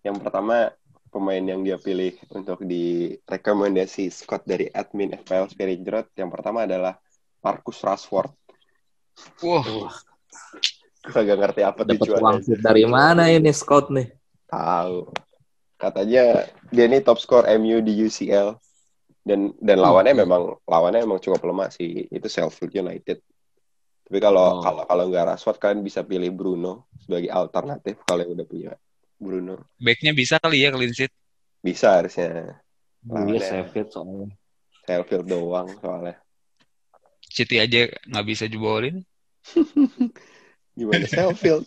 Yang 0.00 0.24
pertama, 0.24 0.72
pemain 1.12 1.44
yang 1.44 1.60
dia 1.60 1.76
pilih 1.76 2.16
untuk 2.32 2.64
di 2.64 3.12
rekomendasi 3.28 4.08
Scott 4.08 4.48
dari 4.48 4.72
admin 4.72 5.20
FPL 5.20 5.52
Spirit. 5.52 6.08
Yang 6.16 6.30
pertama 6.32 6.64
adalah 6.64 6.96
Marcus 7.44 7.84
Rashford. 7.84 8.32
Wah, 9.40 9.64
Gue 10.98 11.22
gak 11.24 11.38
ngerti 11.38 11.62
apa 11.64 11.80
Dapat 11.82 11.94
tujuannya. 12.04 12.20
uang 12.20 12.36
dari 12.60 12.84
mana 12.84 13.30
ini 13.30 13.48
Scott 13.48 13.88
nih? 13.88 14.12
Tahu. 14.44 15.08
Katanya 15.78 16.42
dia 16.68 16.84
ini 16.84 16.98
top 17.00 17.16
score 17.16 17.46
MU 17.54 17.78
di 17.80 17.94
UCL 17.96 18.58
dan 19.22 19.54
dan 19.56 19.76
lawannya 19.78 20.12
memang 20.16 20.58
lawannya 20.64 21.06
memang 21.06 21.20
cukup 21.22 21.38
lemah 21.44 21.70
sih 21.70 22.04
itu 22.04 22.26
Sheffield 22.26 22.74
United. 22.74 23.22
Tapi 24.04 24.18
kalau 24.18 24.58
Oh. 24.58 24.60
kalau 24.60 24.82
kalau 24.84 25.04
nggak 25.06 25.24
Rashford 25.32 25.58
kalian 25.58 25.80
bisa 25.80 26.02
pilih 26.02 26.32
Bruno 26.32 26.88
sebagai 26.98 27.30
alternatif 27.30 28.02
kalau 28.02 28.24
yang 28.24 28.32
udah 28.34 28.46
punya 28.46 28.72
Bruno. 29.16 29.70
backnya 29.76 30.12
bisa 30.12 30.36
kali 30.36 30.66
ya 30.66 30.74
clean 30.74 30.92
sheet. 30.92 31.12
Bisa 31.60 32.02
harusnya 32.02 32.58
iya. 33.28 33.38
Sheffield 33.40 33.88
soalnya. 33.88 34.28
Sheffield 34.82 35.24
doang 35.24 35.68
soalnya. 35.78 36.18
City 37.22 37.60
aja 37.60 37.86
nggak 38.04 38.26
bisa 38.26 38.44
jebolin. 38.44 39.04
Gimana 40.78 41.06
Sheffield? 41.06 41.66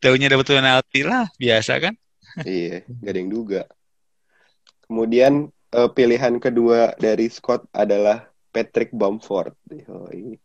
Taunya 0.00 0.32
dapat 0.32 0.46
penalti 0.48 1.00
lah, 1.04 1.28
biasa 1.36 1.80
kan? 1.80 1.94
iya, 2.46 2.86
gak 2.86 3.10
ada 3.10 3.18
yang 3.18 3.32
duga. 3.32 3.62
Kemudian 4.86 5.50
eh, 5.74 5.90
pilihan 5.90 6.38
kedua 6.38 6.94
dari 6.96 7.26
Scott 7.30 7.68
adalah 7.74 8.30
Patrick 8.50 8.90
Bamford. 8.90 9.54
Yoi. 9.70 10.38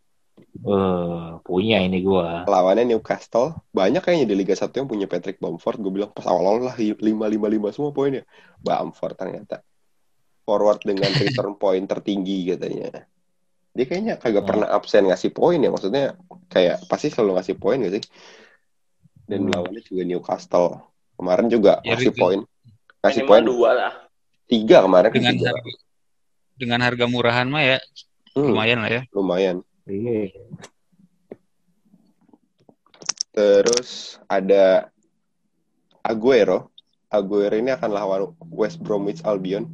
Eh, 0.55 1.31
punya 1.43 1.77
ini 1.83 2.03
gua. 2.03 2.43
Lawannya 2.47 2.95
Newcastle. 2.95 3.55
Banyak 3.71 4.01
kayaknya 4.03 4.27
di 4.31 4.35
Liga 4.35 4.55
1 4.55 4.71
yang 4.75 4.87
punya 4.87 5.07
Patrick 5.07 5.39
Bamford. 5.39 5.79
Gue 5.79 5.93
bilang 5.93 6.11
pas 6.11 6.27
awal-awal 6.27 6.71
lah 6.71 6.75
5-5-5 6.77 7.75
semua 7.75 7.91
poinnya. 7.95 8.23
Bamford 8.59 9.15
ternyata. 9.15 9.63
Forward 10.45 10.81
dengan 10.83 11.11
return 11.15 11.57
point 11.61 11.85
tertinggi 11.87 12.53
katanya. 12.55 13.07
Dia 13.75 13.85
kayaknya 13.85 14.15
kagak 14.15 14.47
Hmm. 14.47 14.49
pernah 14.49 14.67
absen 14.71 15.03
ngasih 15.05 15.35
poin 15.35 15.59
ya. 15.59 15.67
Maksudnya 15.67 16.15
kayak 16.47 16.87
pasti 16.87 17.11
selalu 17.11 17.35
ngasih 17.37 17.55
poin 17.59 17.83
gak 17.83 17.99
sih? 17.99 18.03
Dan 19.27 19.45
Hmm. 19.45 19.51
lawannya 19.51 19.83
juga 19.83 20.03
Newcastle. 20.07 20.79
Kemarin 21.15 21.47
juga 21.51 21.83
Ya, 21.83 21.93
ngasih 21.93 22.15
poin. 22.15 22.39
Ngasih 23.03 23.23
poin 23.27 23.43
dua 23.43 23.69
lah. 23.75 23.93
tiga 24.47 24.79
kemarin. 24.79 25.09
kan 25.11 25.17
Dengan 25.19 25.35
tiga. 25.35 25.49
harga, 25.51 25.71
dengan 26.55 26.79
harga 26.81 27.05
murahan 27.05 27.47
mah 27.49 27.63
ya 27.65 27.77
Hmm, 28.31 28.51
lumayan 28.51 28.79
lah 28.79 28.91
ya. 28.91 29.01
lumayan. 29.11 29.55
Iya. 29.85 30.31
Terus 33.31 34.15
ada 34.25 34.87
Aguero. 35.99 36.71
Aguero 37.09 37.55
ini 37.55 37.71
akan 37.71 37.89
lawan 37.89 38.21
West 38.51 38.79
Bromwich 38.79 39.19
Albion. 39.23 39.67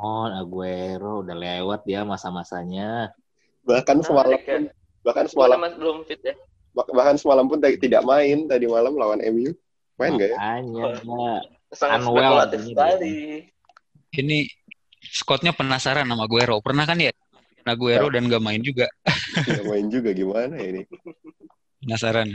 Oh, 0.00 0.24
Aguero 0.24 1.20
udah 1.20 1.36
lewat 1.36 1.84
dia 1.84 2.08
masa-masanya. 2.08 3.12
Bahkan 3.68 4.00
semalam 4.00 4.32
ya. 4.32 4.40
pun, 4.40 4.62
bahkan 5.04 5.24
Semalam 5.28 5.60
belum 5.76 5.96
fit 6.08 6.20
ya. 6.24 6.32
bah- 6.72 6.88
bahkan 6.88 7.20
semalam 7.20 7.44
pun 7.44 7.60
tidak 7.60 8.00
main 8.08 8.48
tadi 8.48 8.64
malam 8.64 8.96
lawan 8.96 9.20
MU. 9.28 9.52
Main 10.00 10.16
gak 10.16 10.30
ya? 10.32 10.38
Mbak. 10.64 11.40
Sangat 11.76 12.00
Unwell 12.00 12.16
spekulatif 12.16 12.58
ini 12.64 12.72
sekali. 12.72 13.16
Ini 14.16 14.38
Scottnya 15.00 15.52
penasaran 15.52 16.08
sama 16.08 16.24
Guero. 16.24 16.64
Pernah 16.64 16.88
kan 16.88 16.96
ya? 16.96 17.12
Aguero 17.68 18.08
dan 18.08 18.24
gak 18.32 18.40
main 18.40 18.64
juga. 18.64 18.88
Tidak 19.44 19.68
main 19.68 19.92
juga 19.92 20.16
gimana 20.16 20.56
ini. 20.56 20.88
Penasaran. 21.84 22.32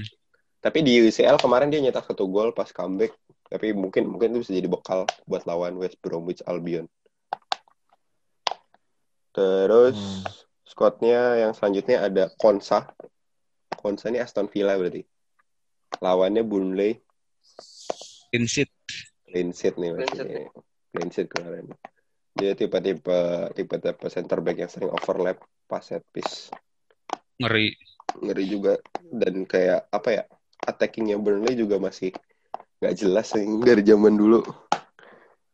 Tapi 0.62 0.80
di 0.86 1.02
UCL 1.02 1.42
kemarin 1.42 1.74
dia 1.74 1.82
nyetak 1.82 2.06
satu 2.06 2.30
gol 2.30 2.54
pas 2.54 2.70
comeback. 2.70 3.18
Tapi 3.50 3.74
mungkin 3.74 4.10
mungkin 4.10 4.38
itu 4.38 4.46
bisa 4.46 4.54
jadi 4.54 4.70
bekal 4.70 5.10
buat 5.26 5.46
lawan 5.50 5.78
West 5.82 5.98
Bromwich 6.02 6.46
Albion. 6.46 6.86
Terus 9.36 10.00
Hmm. 10.00 10.24
squadnya 10.64 11.44
yang 11.44 11.52
selanjutnya 11.52 12.08
ada 12.08 12.32
Konsa. 12.40 12.88
Konsa 13.76 14.08
ini 14.08 14.24
Aston 14.24 14.48
Villa 14.48 14.80
berarti. 14.80 15.04
Lawannya 16.00 16.42
Burnley. 16.48 17.04
Clean 18.32 18.48
sheet. 18.48 18.72
Clean 19.28 19.52
sheet 19.52 19.76
nih 19.76 19.92
masih. 19.92 20.48
Clean 20.96 21.10
sheet 21.12 21.28
kemarin. 21.28 21.68
Dia 22.36 22.56
tipe-tipe 22.56 23.20
tipe-tipe 23.56 24.08
center 24.08 24.40
back 24.40 24.58
yang 24.60 24.72
sering 24.72 24.92
overlap 24.92 25.44
pas 25.68 25.84
set 25.84 26.04
piece. 26.16 26.52
Ngeri. 27.40 27.76
Ngeri 28.24 28.46
juga 28.48 28.80
dan 29.12 29.44
kayak 29.44 29.92
apa 29.92 30.10
ya? 30.12 30.24
Attackingnya 30.64 31.20
Burnley 31.20 31.60
juga 31.60 31.76
masih 31.80 32.16
nggak 32.80 32.96
jelas 32.96 33.32
dari 33.64 33.84
zaman 33.84 34.16
dulu. 34.16 34.40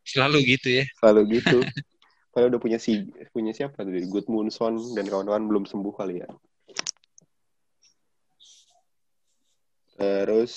Selalu 0.06 0.58
gitu 0.58 0.82
ya. 0.82 0.86
Selalu 1.02 1.41
gitu. 1.41 1.58
Padahal 2.32 2.56
udah 2.56 2.62
punya 2.63 2.80
si 2.80 3.12
punya 3.36 3.52
siapa 3.52 3.84
tuh? 3.84 3.91
Good 3.91 4.32
Moonson 4.32 4.96
dan 4.96 5.06
kawan-kawan 5.12 5.46
belum 5.52 5.63
sembuh 5.67 5.94
kali 5.94 6.24
ya. 6.24 6.30
Terus 10.00 10.54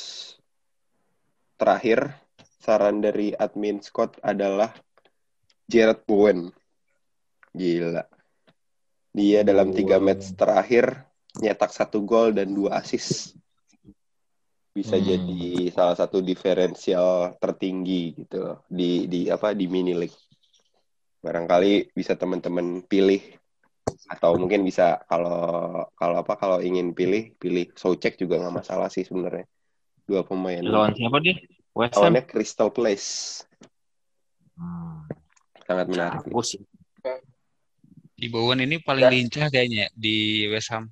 terakhir 1.58 2.14
saran 2.62 3.02
dari 3.02 3.34
admin 3.36 3.82
Scott 3.82 4.22
adalah 4.22 4.72
Jared 5.68 6.06
Bowen. 6.08 6.48
Gila. 7.52 8.06
Dia 9.14 9.46
dalam 9.46 9.70
tiga 9.70 10.00
match 10.00 10.32
terakhir 10.34 11.06
nyetak 11.38 11.70
satu 11.74 12.02
gol 12.06 12.32
dan 12.32 12.54
dua 12.54 12.80
assist. 12.80 13.36
Bisa 14.74 14.98
Hmm. 14.98 15.06
jadi 15.06 15.70
salah 15.70 15.94
satu 15.94 16.18
diferensial 16.18 17.38
tertinggi 17.38 18.14
gitu 18.24 18.58
di 18.66 19.06
di 19.06 19.20
apa 19.30 19.54
di 19.54 19.70
mini 19.70 19.94
league. 19.94 20.23
Barangkali 21.24 21.88
bisa 21.90 22.12
teman-teman 22.14 22.84
pilih 22.84 23.24
atau 24.04 24.36
mungkin 24.36 24.60
bisa 24.60 25.00
kalau 25.08 25.40
kalau 25.94 26.20
apa 26.20 26.36
kalau 26.36 26.58
ingin 26.60 26.92
pilih 26.92 27.32
pilih 27.34 27.72
Soucek 27.72 28.14
juga 28.14 28.36
nggak 28.36 28.60
masalah 28.60 28.92
sih 28.92 29.00
sebenarnya 29.00 29.48
dua 30.04 30.20
pemain 30.20 30.60
Lawan 30.60 30.92
siapa 30.92 31.16
dia? 31.18 31.40
West 31.72 31.96
Ham. 31.96 32.12
lawannya 32.12 32.22
Crystal 32.22 32.68
Palace 32.68 33.40
Hmm. 34.54 35.02
sangat 35.64 35.88
menarik 35.88 36.22
Aku 36.22 36.38
sih. 36.38 36.62
Di 38.14 38.30
Bowen 38.30 38.62
ini 38.62 38.78
paling 38.78 39.02
Dan- 39.02 39.14
lincah 39.18 39.48
kayaknya 39.48 39.90
di 39.90 40.46
West 40.46 40.70
Ham. 40.70 40.86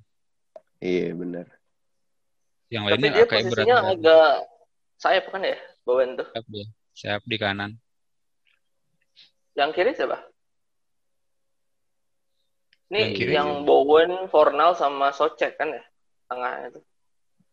iya 0.79 1.13
benar 1.13 1.47
Yang 2.67 2.83
Tapi 2.83 2.91
lainnya 2.97 3.11
dia 3.13 3.25
kayak 3.25 3.45
berat. 3.47 3.67
agak 3.87 4.27
sayap 4.97 5.25
kan 5.29 5.45
ya, 5.45 5.55
Bowen 5.83 6.17
tuh. 6.17 6.25
Siap 6.27 6.45
dia. 6.49 6.65
Siap 6.91 7.21
di 7.23 7.37
kanan. 7.37 7.77
Yang 9.53 9.69
kiri 9.73 9.91
siapa? 9.93 10.17
Ini 12.89 12.99
Yang 12.99 13.11
kiri 13.17 13.33
yang 13.33 13.49
Bowen, 13.65 14.29
Fornal 14.29 14.73
sama 14.73 15.09
Socek 15.09 15.57
kan 15.57 15.69
ya? 15.69 15.83
Tengah 16.29 16.53
itu. 16.69 16.79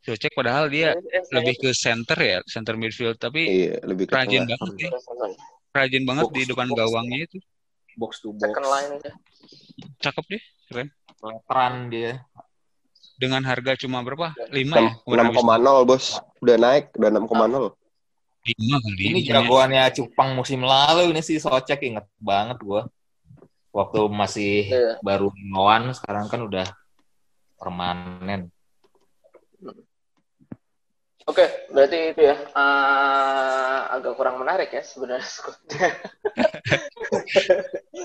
Socek 0.01 0.33
padahal 0.33 0.69
dia 0.69 0.97
Eh, 0.97 1.21
saya- 1.21 1.41
lebih 1.41 1.55
ke 1.61 1.71
center 1.73 2.17
ya, 2.17 2.39
center 2.49 2.77
midfield. 2.77 3.17
Tapi 3.17 3.41
iya 3.45 3.77
lebih 3.85 4.09
ke 4.09 4.17
rajin 4.17 4.45
tengah 4.45 4.57
banget 4.57 4.75
ya. 4.81 4.91
Second 4.97 5.37
Rajin 5.71 6.03
banget 6.03 6.25
Box 6.27 6.35
di 6.35 6.43
depan 6.49 6.67
box. 6.67 6.79
gawangnya 6.83 7.19
itu. 7.23 7.39
Box 7.95 8.13
to 8.19 8.29
box. 8.35 8.53
line 8.59 8.91
aja. 8.97 9.13
Cakep 10.01 10.25
deh. 10.27 10.43
Veteran 11.21 11.75
dia. 11.93 12.13
Dengan 13.21 13.45
harga 13.45 13.77
cuma 13.77 14.01
berapa? 14.01 14.33
5 14.49 14.73
ya? 14.75 14.97
enam 15.05 15.31
koma 15.31 15.61
nol 15.61 15.85
bos 15.85 16.17
udah 16.41 16.57
naik 16.57 16.89
udah 16.97 17.09
enam 17.13 17.29
koma 17.29 17.45
nol 17.45 17.69
5 17.69 17.80
kali. 18.44 19.03
Ini 19.12 19.18
jagoannya 19.24 19.85
Cupang 19.94 20.33
musim 20.35 20.64
lalu 20.64 21.12
ini 21.12 21.20
sih 21.20 21.37
Socek 21.37 21.81
inget 21.85 22.07
banget 22.20 22.59
gua. 22.61 22.88
Waktu 23.70 24.00
masih 24.11 24.66
Iya. 24.66 24.98
baru 24.98 25.31
lawan 25.55 25.94
sekarang 25.94 26.26
kan 26.26 26.42
udah 26.42 26.66
permanen. 27.55 28.50
Oke, 31.29 31.46
berarti 31.70 32.11
itu 32.11 32.26
ya 32.26 32.35
eh, 32.35 33.79
agak 33.94 34.18
kurang 34.18 34.42
menarik 34.42 34.74
ya 34.74 34.83
sebenarnya. 34.83 35.22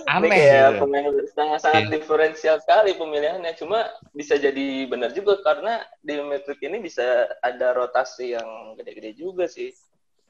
Ini 0.05 0.29
Aneh 0.29 0.77
pemain 0.77 1.05
sangat 1.33 1.59
sangat 1.65 1.83
Iya. 1.89 1.93
diferensial 1.97 2.57
sekali 2.61 2.93
pemilihannya. 2.93 3.57
Cuma 3.57 3.89
bisa 4.13 4.37
jadi 4.37 4.85
benar 4.85 5.09
juga 5.17 5.41
karena 5.41 5.81
di 6.05 6.13
metrik 6.21 6.61
ini 6.61 6.77
bisa 6.77 7.25
ada 7.41 7.73
rotasi 7.73 8.37
yang 8.37 8.77
gede-gede 8.77 9.17
juga 9.17 9.49
sih. 9.49 9.73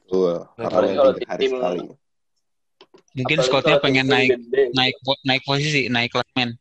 Kalau 0.06 0.88
hari 1.26 1.46
tim- 1.46 1.58
sekali. 1.58 1.80
Mungkin 3.16 3.38
Scottnya 3.40 3.80
pengen 3.80 4.06
naik 4.12 4.36
gede. 4.36 4.76
naik 4.76 4.94
naik 5.24 5.42
posisi, 5.48 5.88
naik 5.88 6.12
klasemen. 6.12 6.52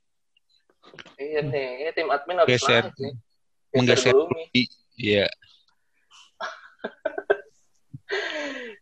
Iya 1.20 1.44
nih, 1.44 1.68
ini 1.84 1.92
tim 1.92 2.08
admin 2.08 2.40
harus 2.40 2.50
Geser. 2.56 2.88
naik. 2.96 3.16
Menggeser. 3.76 4.16
Iya. 4.96 5.28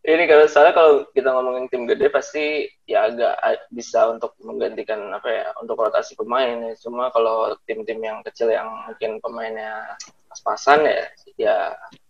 Ini 0.03 0.27
kalau 0.27 0.45
salah 0.51 0.75
kalau 0.75 1.07
kita 1.15 1.31
ngomongin 1.31 1.71
tim 1.71 1.87
gede 1.87 2.11
pasti 2.11 2.67
ya 2.83 3.07
agak 3.07 3.39
bisa 3.71 4.11
untuk 4.11 4.35
menggantikan 4.43 4.99
apa 5.15 5.31
ya 5.31 5.45
untuk 5.63 5.79
rotasi 5.79 6.19
pemain 6.19 6.59
ya. 6.59 6.75
Cuma 6.75 7.07
kalau 7.15 7.55
tim-tim 7.63 8.03
yang 8.03 8.19
kecil 8.27 8.51
yang 8.51 8.67
mungkin 8.83 9.23
pemainnya 9.23 9.95
pas-pasan 10.27 10.83
ya 10.83 11.07
ya 11.39 11.55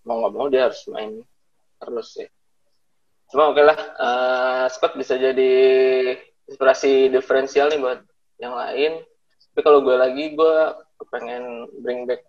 mau 0.09 0.25
nggak 0.25 0.33
mau 0.33 0.49
dia 0.49 0.73
harus 0.73 0.81
main 0.89 1.21
terus 1.77 2.17
sih. 2.17 2.25
Cuma 3.33 3.49
oke 3.49 3.61
lah, 3.65 3.73
eh, 3.75 4.65
Scott 4.69 4.93
bisa 4.93 5.17
jadi 5.17 5.51
inspirasi 6.45 7.09
diferensial 7.09 7.73
nih 7.73 7.81
buat 7.81 7.99
yang 8.37 8.53
lain. 8.53 9.01
Tapi 9.49 9.61
kalau 9.65 9.81
gue 9.81 9.97
lagi 9.97 10.37
gue 10.37 10.55
pengen 11.09 11.67
bring 11.81 12.05
back 12.05 12.23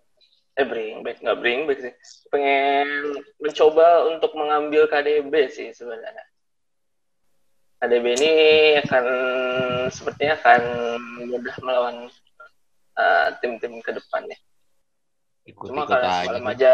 eh 0.55 0.63
bring 0.63 1.03
back 1.03 1.19
nggak 1.19 1.39
bring 1.43 1.67
back 1.67 1.79
sih 1.83 1.93
pengen 2.31 2.87
mencoba 3.43 4.07
untuk 4.07 4.31
mengambil 4.39 4.87
KDB 4.87 5.51
sih 5.51 5.75
sebenarnya 5.75 6.23
KDB 7.83 8.05
ini 8.15 8.31
akan 8.79 9.05
sepertinya 9.91 10.39
akan 10.39 10.61
mudah 11.27 11.55
melawan 11.59 11.95
uh, 12.95 13.27
tim-tim 13.43 13.83
ke 13.83 13.91
depannya 13.91 14.39
cuma 15.43 15.83
Ikut-ikut 15.83 15.87
karena 15.91 16.07
aja. 16.07 16.19
semalam 16.23 16.45
aja 16.47 16.73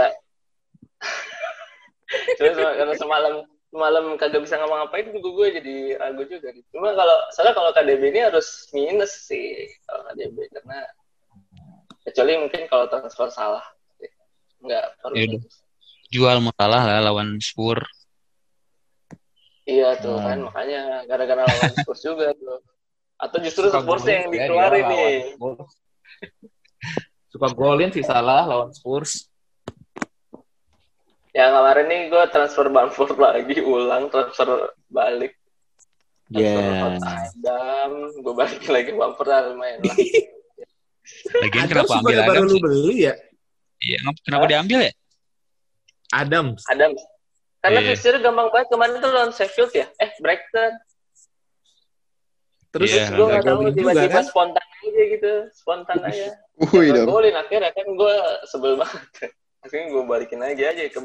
cuma 2.37 2.49
sema- 2.53 2.77
karena 2.77 2.93
semalam 2.93 3.33
semalam 3.71 4.19
kagak 4.19 4.43
bisa 4.43 4.59
ngapa-ngapain 4.59 5.15
juga 5.15 5.29
gue 5.31 5.47
jadi 5.63 5.75
ragu 5.95 6.23
juga 6.27 6.51
nih. 6.51 6.63
cuma 6.75 6.91
kalau 6.91 7.17
soalnya 7.31 7.55
kalau 7.55 7.71
KDB 7.71 8.01
ini 8.11 8.21
harus 8.27 8.67
minus 8.75 9.31
sih 9.31 9.63
kalau 9.87 10.03
KDB 10.11 10.37
karena 10.51 10.79
kecuali 12.03 12.31
mungkin 12.43 12.61
kalau 12.67 12.85
transfer 12.91 13.31
salah 13.31 13.63
Nggak 14.61 14.85
perlu. 15.01 15.15
Yaudah. 15.17 15.41
Jual 16.13 16.37
mau 16.43 16.53
kalah 16.53 16.83
lah 16.85 17.01
lawan 17.01 17.41
Spur. 17.41 17.81
Iya 19.65 19.97
tuh 19.97 20.21
Hmm. 20.21 20.25
kan 20.27 20.37
makanya 20.51 20.81
gara-gara 21.09 21.49
lawan 21.49 21.71
Spurs 21.81 22.01
juga 22.05 22.29
tuh. 22.37 22.61
Atau 23.17 23.37
justru 23.41 23.69
Spurs 23.73 24.05
yang 24.05 24.29
ya 24.29 24.45
dikeluarin 24.45 24.85
lawan 24.85 24.93
nih. 24.93 25.17
Spurs. 25.33 25.71
Suka 27.31 27.47
golin 27.55 27.89
sih 27.89 28.03
salah 28.05 28.45
lawan 28.45 28.69
Spurs. 28.75 29.30
Ya 31.31 31.47
kemarin 31.47 31.85
nih 31.87 32.01
gue 32.11 32.23
transfer 32.31 32.67
Bamford 32.67 33.15
lagi 33.23 33.57
ulang 33.63 34.11
transfer 34.11 34.75
balik. 34.91 35.33
Ya. 36.31 36.55
Transfer 36.55 37.07
Adam, 37.07 37.91
gue 38.19 38.33
balik 38.35 38.63
lagi 38.75 38.91
Bamford 38.91 39.29
lah 39.31 39.39
lumayan 39.51 39.79
lah. 39.83 39.95
Lagian 41.43 41.65
kenapa 41.67 41.91
ambil 41.99 42.03
bukannya 42.03 42.29
baru 42.29 42.39
Adam? 42.39 42.51
lu 42.51 42.57
beli 42.63 42.95
ya? 43.09 43.13
Iya, 43.81 43.97
kenapa 44.23 44.45
diambil 44.47 44.79
ya? 44.87 44.93
Adams. 46.13 46.61
Adam. 46.67 46.91
Karena 47.61 47.79
Iya. 47.79 47.87
fixture 47.93 48.17
gampang 48.19 48.47
banget 48.49 48.67
kemarin 48.73 48.95
tuh 48.99 49.11
lawan 49.11 49.31
Sheffield 49.33 49.71
ya. 49.73 49.87
Eh 49.97 50.11
Brighton. 50.19 50.73
Terus 52.71 52.89
gue 52.95 53.25
nggak 53.27 53.43
tahu 53.43 53.57
golin 53.59 53.75
juga 53.75 53.91
tiba-tiba 53.91 54.15
kan? 54.15 54.25
spontan 54.25 54.63
aja 54.63 55.01
gitu, 55.11 55.31
spontan 55.51 55.97
aja. 56.07 56.27
Wih 56.71 57.03
golin 57.03 57.35
akhirnya 57.35 57.71
kan 57.75 57.87
gue 57.91 58.15
sebel 58.47 58.73
banget. 58.79 59.31
Akhirnya 59.61 59.93
gue 59.93 60.03
balikin 60.03 60.41
aja 60.41 60.73
aja 60.73 60.83
ke 60.89 60.99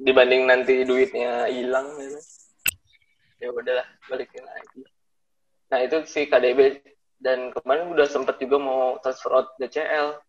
dibanding 0.00 0.44
nanti 0.44 0.84
duitnya 0.84 1.48
hilang 1.48 1.88
gitu. 1.96 2.20
Ya 3.40 3.48
udahlah 3.50 3.86
balikin 4.08 4.44
lagi. 4.44 4.82
Nah 5.72 5.78
itu 5.80 5.96
si 6.04 6.28
KDB 6.28 6.84
dan 7.18 7.50
kemarin 7.56 7.90
udah 7.96 8.04
sempet 8.04 8.36
juga 8.36 8.60
mau 8.60 8.82
transfer 9.00 9.32
out 9.32 9.56
DCL 9.56 10.20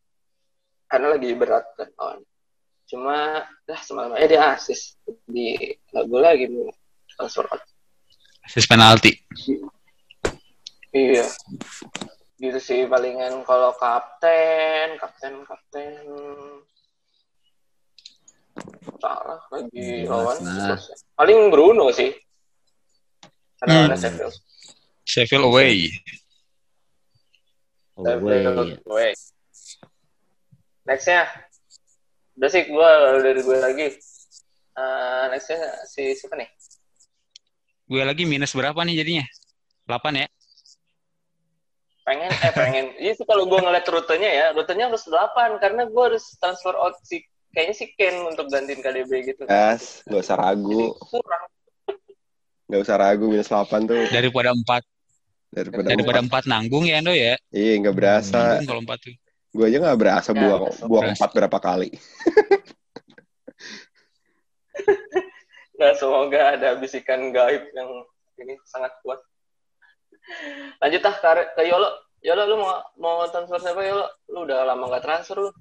karena 0.88 1.08
lagi 1.18 1.30
berat 1.36 1.66
kan 1.76 1.90
kawan. 2.00 2.20
Cuma 2.86 3.44
lah 3.44 3.82
semalam 3.82 4.16
eh 4.16 4.30
dia 4.30 4.54
asis 4.54 4.96
di 5.26 5.58
lagu 5.92 6.16
lagi 6.22 6.48
mau 6.48 6.70
transfer 7.18 7.46
out. 7.50 7.62
Asis 8.46 8.70
penalti. 8.70 9.12
Iya. 10.94 11.26
Gitu 12.40 12.60
sih 12.62 12.86
palingan 12.86 13.42
kalau 13.44 13.74
kapten, 13.76 14.96
kapten, 15.02 15.44
kapten. 15.44 15.94
Salah 19.02 19.42
lagi 19.52 20.08
Jelas 20.08 20.40
lawan. 20.40 20.78
Paling 21.20 21.40
Bruno 21.52 21.92
sih. 21.92 22.12
Karena 23.60 23.74
Hmm. 23.76 23.88
ada 23.92 23.98
Sheffield. 24.00 24.36
Sheffield 25.06 25.46
away. 25.46 25.92
Sheffield 27.96 28.82
away. 28.88 29.12
Nextnya. 30.86 31.28
Udah 32.36 32.50
sih 32.52 32.64
gue 32.68 32.90
dari 33.24 33.42
gue 33.42 33.58
lagi. 33.60 33.88
Eh 34.76 35.24
nextnya 35.32 35.60
si 35.88 36.16
siapa 36.16 36.36
nih? 36.36 36.50
Gue 37.86 38.02
lagi 38.04 38.24
minus 38.28 38.52
berapa 38.52 38.78
nih 38.82 39.04
jadinya? 39.04 39.26
8 39.86 40.22
ya? 40.24 40.28
pengen 42.06 42.30
eh 42.30 42.54
pengen 42.54 42.86
iya 43.02 43.18
sih 43.18 43.26
kalau 43.26 43.50
gue 43.50 43.58
ngeliat 43.58 43.82
rutenya 43.90 44.30
ya 44.30 44.46
rutenya 44.54 44.94
harus 44.94 45.10
8 45.10 45.58
karena 45.58 45.90
gue 45.90 46.04
harus 46.06 46.38
transfer 46.38 46.78
out 46.78 46.94
si 47.02 47.26
kayaknya 47.56 47.74
si 47.74 47.86
Ken 47.96 48.28
untuk 48.28 48.52
gantiin 48.52 48.84
KDB 48.84 49.12
gitu 49.24 49.42
Gas, 49.48 50.04
nggak 50.04 50.22
usah 50.22 50.36
jadi 50.36 50.46
ragu. 50.52 50.82
kurang 51.00 51.44
Nggak 52.66 52.82
usah 52.84 52.96
ragu 53.00 53.26
minus 53.32 53.48
8 53.48 53.88
tuh. 53.88 54.04
Daripada 54.12 54.52
4 54.52 54.84
Daripada, 55.56 55.88
daripada 55.88 56.20
empat. 56.20 56.44
4 56.44 56.52
nanggung 56.52 56.84
ya 56.84 57.00
Ando 57.00 57.16
ya. 57.16 57.40
Iya, 57.56 57.80
nggak 57.80 57.96
berasa. 57.96 58.60
Nanggung 58.60 58.68
kalau 58.68 58.82
4 58.84 59.00
tuh. 59.00 59.16
Gue 59.56 59.66
aja 59.72 59.78
nggak 59.80 60.00
berasa 60.04 60.30
Nggak 60.36 60.44
buang 60.44 60.62
berasa. 60.68 60.84
buang 60.84 61.04
Berasa. 61.08 61.16
empat 61.16 61.30
berapa 61.32 61.58
kali. 61.64 61.90
nah 65.80 65.92
semoga 65.96 66.56
ada 66.56 66.76
bisikan 66.80 67.32
gaib 67.36 67.68
yang 67.76 67.90
ini 68.40 68.56
sangat 68.68 68.92
kuat 69.04 69.20
lanjut 70.80 71.02
ah 71.04 71.16
ke, 71.16 71.30
ke 71.56 71.62
Yolo 71.68 71.90
Yolo 72.24 72.44
lu 72.48 72.56
mau 72.64 72.80
mau 72.98 73.28
transfer 73.28 73.60
siapa 73.60 73.82
Yolo 73.84 74.08
lu 74.32 74.48
udah 74.48 74.64
lama 74.66 74.88
gak 74.96 75.04
transfer 75.04 75.38
lu 75.38 75.52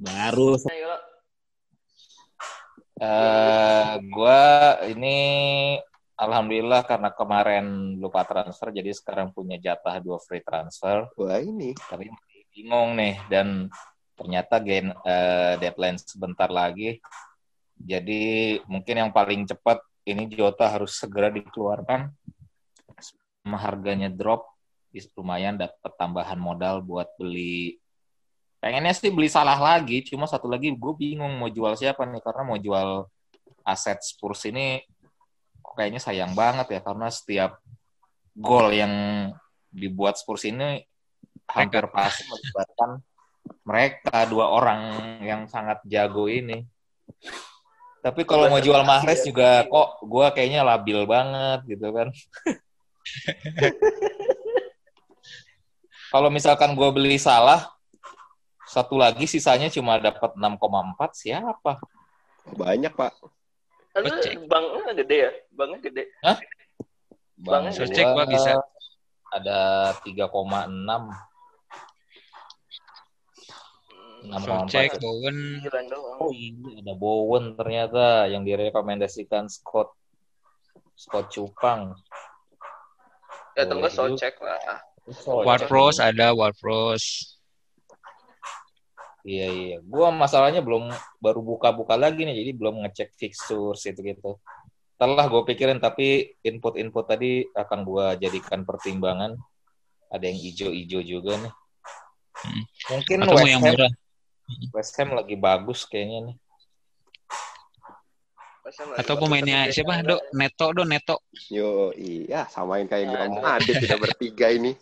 Baru. 0.00 0.56
Eh, 2.94 3.92
gua 4.08 4.42
ini 4.88 5.18
alhamdulillah 6.14 6.86
karena 6.86 7.10
kemarin 7.10 7.98
lupa 7.98 8.22
transfer 8.22 8.70
jadi 8.70 8.94
sekarang 8.94 9.34
punya 9.34 9.58
jatah 9.60 10.00
dua 10.00 10.16
free 10.22 10.40
transfer. 10.40 11.10
Wah 11.18 11.42
ini. 11.42 11.74
tapi 11.76 12.08
bingung 12.54 12.94
nih 12.94 13.18
dan 13.28 13.66
ternyata 14.14 14.62
gen 14.62 14.94
eh, 15.04 15.54
deadline 15.60 15.98
sebentar 16.00 16.48
lagi. 16.48 17.02
Jadi 17.74 18.56
mungkin 18.70 18.94
yang 18.96 19.10
paling 19.10 19.44
cepat 19.44 19.82
ini 20.06 20.30
Jota 20.30 20.70
harus 20.70 20.96
segera 20.96 21.28
dikeluarkan. 21.28 22.08
Harganya 23.44 24.08
drop 24.08 24.54
lumayan 25.18 25.58
dapat 25.58 25.92
tambahan 25.98 26.38
modal 26.38 26.78
buat 26.78 27.10
beli 27.18 27.82
pengennya 28.64 28.96
sih 28.96 29.12
beli 29.12 29.28
salah 29.28 29.60
lagi 29.60 30.00
cuma 30.08 30.24
satu 30.24 30.48
lagi 30.48 30.72
gue 30.72 30.92
bingung 30.96 31.36
mau 31.36 31.52
jual 31.52 31.76
siapa 31.76 32.08
nih 32.08 32.24
karena 32.24 32.48
mau 32.48 32.56
jual 32.56 33.04
aset 33.60 34.00
Spurs 34.00 34.48
ini 34.48 34.80
kayaknya 35.76 36.00
sayang 36.00 36.32
banget 36.32 36.72
ya 36.72 36.80
karena 36.80 37.12
setiap 37.12 37.60
gol 38.32 38.72
yang 38.72 38.88
dibuat 39.68 40.16
Spurs 40.16 40.48
ini 40.48 40.80
hampir 41.44 41.84
pasti 41.92 42.24
melibatkan 42.24 43.04
mereka 43.68 44.24
dua 44.32 44.48
orang 44.48 44.80
yang 45.20 45.44
sangat 45.44 45.84
jago 45.84 46.24
ini. 46.24 46.64
Tapi 48.00 48.24
kalau 48.24 48.48
mau 48.48 48.64
jual 48.64 48.80
Mahrez 48.80 49.28
juga 49.28 49.68
kok 49.68 50.00
gue 50.08 50.24
kayaknya 50.32 50.64
labil 50.64 51.04
banget 51.04 51.68
gitu 51.68 51.92
kan. 51.92 52.08
Kalau 56.14 56.30
misalkan 56.32 56.72
gue 56.78 56.88
beli 56.94 57.18
salah 57.20 57.74
satu 58.74 58.98
lagi 58.98 59.22
sisanya 59.24 59.70
cuma 59.70 59.96
dapat 59.96 60.34
6,4 60.34 61.14
siapa 61.14 61.78
Banyak, 62.44 62.92
Pak. 62.92 63.12
Lalu 63.94 64.08
Cek. 64.20 64.34
banknya 64.44 64.92
gede 64.98 65.16
ya 65.16 65.30
bangnya 65.50 65.78
gede 65.80 66.04
Bang 67.36 67.70
So, 67.70 67.86
cek, 67.86 68.04
gua 68.10 68.26
Pak, 68.26 68.30
bisa. 68.30 68.52
ada 69.30 69.58
3,6 70.02 71.14
Hmm, 74.24 74.40
So, 74.40 74.50
6,4 74.56 74.72
cek 74.72 74.90
ya. 74.90 74.98
Bowen 74.98 75.38
Oh 76.16 76.32
iya 76.32 76.80
ada 76.80 76.92
Bowen 76.94 77.44
ternyata 77.54 78.24
yang 78.26 78.42
direkomendasikan 78.42 79.46
Scott 79.46 79.92
Scott 80.94 81.28
Cupang. 81.28 81.92
ya 83.52 83.62
tunggu 83.64 83.86
Boleh 83.86 83.94
so 83.94 84.04
juga. 84.08 84.18
cek 84.20 84.36
lah 84.40 84.58
Oh, 85.28 85.44
Ward-Prowse 85.44 86.00
ada 86.00 86.32
Ward-Prowse. 86.32 87.33
Iya 89.24 89.46
iya. 89.48 89.76
Gua 89.80 90.12
masalahnya 90.12 90.60
belum 90.60 90.92
baru 91.16 91.40
buka-buka 91.40 91.96
lagi 91.96 92.28
nih, 92.28 92.36
jadi 92.44 92.50
belum 92.52 92.84
ngecek 92.84 93.16
fixtures 93.16 93.88
itu 93.88 94.00
gitu. 94.04 94.36
Setelah 94.94 95.26
gue 95.26 95.42
pikirin 95.48 95.80
tapi 95.82 96.38
input-input 96.44 97.04
tadi 97.08 97.42
akan 97.56 97.78
gua 97.88 98.14
jadikan 98.20 98.68
pertimbangan. 98.68 99.40
Ada 100.12 100.28
yang 100.28 100.38
ijo-ijo 100.38 101.00
juga 101.00 101.40
nih. 101.40 101.52
Hmm. 102.44 102.62
Mungkin 102.92 103.18
Atau 103.24 103.34
West 103.34 103.48
yang 103.48 103.62
Ham, 103.64 103.72
murah. 103.72 103.92
West 104.76 104.94
Ham 105.00 105.10
lagi 105.16 105.36
bagus 105.40 105.80
kayaknya 105.88 106.18
nih. 106.30 106.36
Atau 109.00 109.14
pemainnya 109.20 109.72
siapa? 109.72 110.04
Do, 110.04 110.20
Neto, 110.36 110.66
Do, 110.72 110.84
Neto. 110.84 111.16
Yo, 111.48 111.90
iya 111.96 112.44
samain 112.52 112.84
kayak 112.88 113.08
gue 113.08 113.18
Nah, 113.40 113.56
Adit 113.56 113.76
kita 113.80 113.96
bertiga 113.96 114.52
ini. 114.52 114.76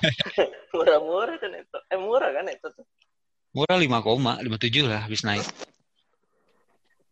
murah-murah 0.74 1.36
kan 1.36 1.52
itu 1.60 1.78
eh 1.92 1.98
murah 2.00 2.30
kan 2.32 2.48
itu 2.48 2.66
tuh 2.72 2.86
Murah 3.50 3.78
5, 3.82 4.46
57 4.46 4.86
lah 4.86 5.00
habis 5.02 5.26
naik. 5.26 5.42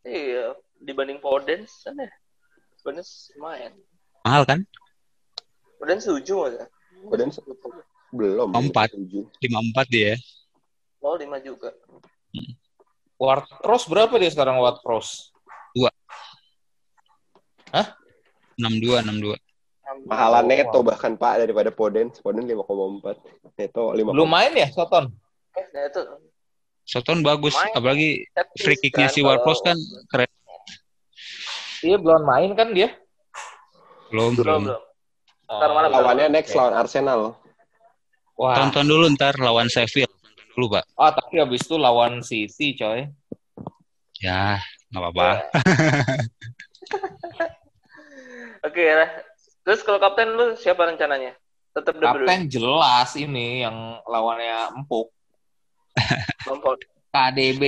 iya 0.06 0.54
dibanding 0.78 1.18
Podens 1.18 1.82
kan 1.82 1.98
ya 1.98 2.08
Podens 2.80 3.34
lumayan 3.34 3.74
Mahal 4.22 4.42
kan? 4.46 4.60
Podens 5.82 6.06
tujuh 6.06 6.38
aja 6.46 6.64
Podens? 7.10 7.42
Belum. 8.08 8.50
Empat. 8.54 8.88
Tujuh. 8.94 9.28
54 9.42 9.86
dia. 9.90 10.16
mau 11.02 11.14
lima 11.18 11.38
juga 11.42 11.74
Ward 13.18 13.46
Prowse 13.60 13.86
berapa 13.90 14.14
dia 14.16 14.30
sekarang 14.30 14.62
Ward 14.62 14.78
Prowse? 14.80 15.34
62, 18.58 19.02
62. 19.02 19.38
Mahalan 20.06 20.44
Oh, 20.44 20.50
neto 20.50 20.78
bahkan 20.82 21.14
Pak 21.18 21.42
daripada 21.42 21.70
Podens. 21.70 22.18
Podens 22.22 22.46
5,4. 22.46 23.18
Neto 23.58 23.82
5,4. 23.94 24.14
Belum 24.14 24.30
main 24.30 24.52
ya 24.54 24.68
Soton? 24.70 25.10
Eh 25.58 25.66
nah 25.74 25.82
itu 25.90 26.02
Soton 26.88 27.20
bagus, 27.20 27.52
Main. 27.52 27.76
apalagi 27.76 28.24
free 28.56 28.78
kicknya 28.80 29.10
kan 29.10 29.12
si 29.12 29.20
kalau- 29.20 29.60
kan 29.60 29.76
keren. 30.08 30.30
Iya 31.84 32.00
belum 32.00 32.22
main 32.24 32.56
kan 32.56 32.72
dia? 32.72 32.96
Belum, 34.08 34.32
belum 34.32 34.72
belum. 34.72 34.80
Ntar 35.52 35.68
malam. 35.68 35.90
Lawannya 35.92 36.32
next 36.32 36.56
lawan 36.56 36.72
Arsenal. 36.72 37.36
Wah, 38.40 38.56
Tonton 38.56 38.88
dulu 38.88 39.04
ntar 39.12 39.36
lawan 39.36 39.68
Sheffield. 39.68 40.08
lupa. 40.56 40.82
Ah, 40.98 41.14
tapi 41.14 41.38
habis 41.38 41.62
itu 41.62 41.76
lawan 41.78 42.18
City, 42.24 42.74
coy. 42.74 43.06
Ya, 44.18 44.58
nggak 44.90 45.02
apa-apa. 45.04 45.28
Oke 48.66 48.84
lah. 48.90 49.10
Terus 49.62 49.80
kalau 49.86 50.02
kapten 50.02 50.34
lu 50.34 50.58
siapa 50.58 50.82
rencananya? 50.88 51.36
Tetap. 51.76 51.94
Kapten 52.00 52.50
jelas 52.50 53.14
ini 53.14 53.62
yang 53.62 54.02
lawannya 54.02 54.74
empuk. 54.74 55.14
KDB. 57.08 57.64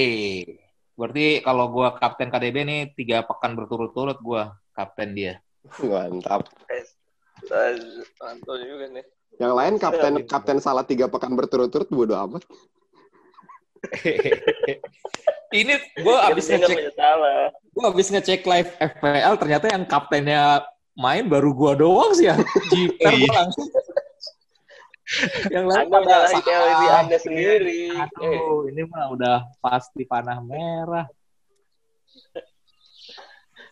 Berarti 0.94 1.26
kalau 1.40 1.72
gua 1.72 1.96
kapten 1.96 2.28
KDB 2.28 2.56
nih 2.64 2.80
tiga 2.92 3.24
pekan 3.24 3.56
berturut-turut 3.56 4.20
gua 4.20 4.54
kapten 4.76 5.16
dia. 5.16 5.40
Mantap. 5.80 6.48
Mantap 8.20 8.56
juga 8.60 8.86
nih. 8.92 9.04
Yang 9.40 9.52
lain 9.56 9.74
kapten 9.80 10.12
kapten 10.28 10.58
salah 10.60 10.84
tiga 10.84 11.08
pekan 11.08 11.32
berturut-turut 11.32 11.88
bodo 11.88 12.14
amat. 12.16 12.44
ini 15.56 15.74
gua 16.04 16.28
abis 16.28 16.52
ngecek 16.52 16.92
gua 17.72 17.84
abis 17.90 18.12
ngecek 18.12 18.44
live 18.44 18.70
FPL 18.76 19.34
ternyata 19.40 19.66
yang 19.72 19.88
kaptennya 19.88 20.68
main 20.92 21.24
baru 21.24 21.56
gua 21.56 21.72
doang 21.72 22.12
sih 22.12 22.28
yang 22.28 22.44
jiper 22.68 23.08
Iya. 23.08 23.30
langsung. 23.32 23.66
yang 25.54 25.66
lain 25.66 25.90
Anda 25.90 26.30
di 26.30 26.38
salah. 26.38 27.02
Anda 27.02 27.18
sendiri. 27.18 27.90
Eh, 27.90 27.98
Aduh, 27.98 28.70
ini 28.70 28.82
mah 28.86 29.10
udah 29.10 29.36
pasti 29.58 30.06
panah 30.06 30.38
merah. 30.38 31.06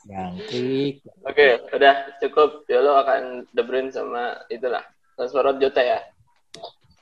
Jangkrik. 0.08 1.04
Oke, 1.22 1.46
udah 1.74 1.94
cukup. 2.18 2.64
Ya 2.66 2.80
lo 2.82 2.98
akan 2.98 3.46
De 3.52 3.62
Bruyne 3.62 3.92
sama 3.92 4.40
itulah. 4.48 4.82
Transfer 5.14 5.46
Jota 5.58 5.82
ya. 5.82 6.00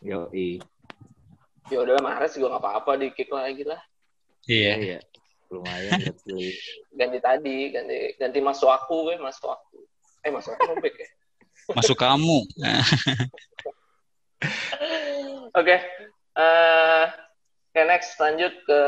Yoi. 0.04 0.60
Ya 1.72 1.78
udah 1.82 1.98
Mahrez 2.02 2.36
juga 2.36 2.56
nggak 2.56 2.62
apa-apa 2.62 2.92
di 3.00 3.06
kick 3.14 3.30
lagi 3.32 3.64
lah. 3.64 3.80
Iya. 4.46 4.72
Iya. 4.78 4.98
Lumayan 5.50 6.02
buat 6.02 6.18
beli. 6.26 6.50
Ganti 6.92 7.18
tadi, 7.22 7.58
ganti 7.70 7.98
ganti 8.18 8.38
masuk 8.42 8.70
aku, 8.70 9.10
gue 9.10 9.16
masuk 9.22 9.54
aku. 9.54 9.78
Eh 10.26 10.30
masuk 10.34 10.58
aku 10.58 10.74
back 10.82 10.96
ya. 10.98 11.08
Masuk 11.74 11.96
kamu. 11.98 12.42
Oke. 15.56 15.76
Eh, 16.36 17.04
Oke, 17.76 17.84
next 17.84 18.16
lanjut 18.16 18.56
ke 18.64 18.80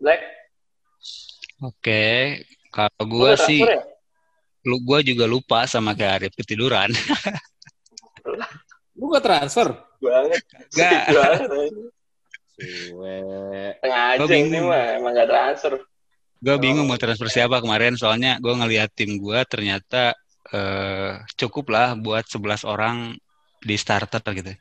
Black. 0.00 0.24
Oke, 1.60 2.40
kalau 2.72 3.04
Lu 3.04 3.20
gua 3.20 3.36
udah 3.36 3.44
sih, 3.44 3.60
ya? 3.60 3.84
lu 4.64 4.80
gua 4.80 5.04
juga 5.04 5.28
lupa 5.28 5.68
sama 5.68 5.92
kayak 5.92 6.24
Arif 6.24 6.32
ketiduran. 6.32 6.88
Lu 8.96 9.12
gak 9.12 9.28
transfer? 9.28 9.76
Banget. 10.00 10.40
Gua 12.96 14.24
ini 14.24 14.24
bingung. 14.24 14.72
mah 14.72 14.84
emang 14.96 15.12
gak 15.12 15.28
transfer. 15.28 15.72
Gue 16.40 16.56
bingung 16.56 16.88
mau 16.88 16.96
transfer 16.96 17.28
siapa 17.28 17.60
kemarin, 17.60 17.92
soalnya 18.00 18.40
gue 18.40 18.54
ngeliat 18.56 18.88
tim 18.96 19.20
gue 19.20 19.40
ternyata 19.44 20.16
eh, 20.48 21.20
cukup 21.36 21.68
lah 21.76 21.92
buat 21.92 22.24
11 22.24 22.64
orang 22.64 23.20
di 23.68 23.74
starter 23.82 24.22
gitu. 24.38 24.52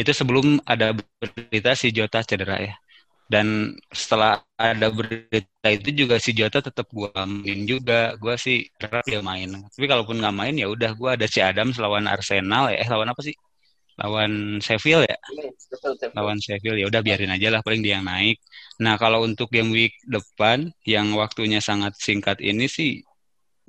Itu 0.00 0.10
sebelum 0.16 0.46
ada 0.72 0.86
berita 0.96 1.72
si 1.80 1.88
Jota 1.96 2.20
cedera 2.28 2.56
ya. 2.60 2.74
Dan 3.26 3.74
setelah 3.90 4.38
ada 4.54 4.86
berita 4.94 5.68
itu 5.76 5.88
juga 6.06 6.16
si 6.22 6.30
Jota 6.38 6.58
tetap 6.62 6.86
gue 6.92 7.10
main 7.26 7.60
juga. 7.66 8.14
Gue 8.22 8.34
sih 8.38 8.56
harap 8.82 9.04
dia 9.06 9.20
main. 9.24 9.48
Tapi 9.74 9.86
kalaupun 9.90 10.16
nggak 10.22 10.34
main 10.40 10.54
ya 10.56 10.66
udah 10.70 10.90
gue 11.00 11.10
ada 11.16 11.26
si 11.28 11.40
Adams 11.42 11.76
lawan 11.82 12.06
Arsenal 12.10 12.70
ya. 12.72 12.76
Eh 12.84 12.88
lawan 12.92 13.08
apa 13.12 13.22
sih? 13.26 13.34
Lawan 14.00 14.60
Sheffield 14.64 15.08
ya 15.08 15.16
lawan 16.16 16.38
Sheffield 16.44 16.78
ya 16.80 16.86
udah 16.90 17.00
biarin 17.06 17.32
aja 17.32 17.48
lah 17.52 17.60
paling 17.66 17.80
dia 17.84 17.98
yang 18.00 18.06
naik. 18.08 18.36
Nah 18.84 18.94
kalau 19.00 19.24
untuk 19.28 19.48
game 19.52 19.70
week 19.72 19.94
depan 20.06 20.68
yang 20.84 21.12
waktunya 21.16 21.60
sangat 21.64 21.96
singkat 21.98 22.38
ini 22.40 22.66
sih 22.70 23.00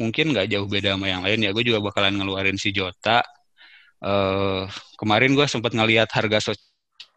mungkin 0.01 0.31
nggak 0.33 0.47
jauh 0.53 0.67
beda 0.69 0.95
sama 0.95 1.07
yang 1.11 1.21
lain 1.25 1.39
ya. 1.45 1.49
Gue 1.55 1.63
juga 1.67 1.79
bakalan 1.83 2.13
ngeluarin 2.19 2.57
si 2.59 2.69
Jota. 2.75 3.23
Eh 3.97 4.63
kemarin 4.99 5.33
gue 5.33 5.45
sempat 5.49 5.73
ngelihat 5.73 6.09
harga 6.13 6.53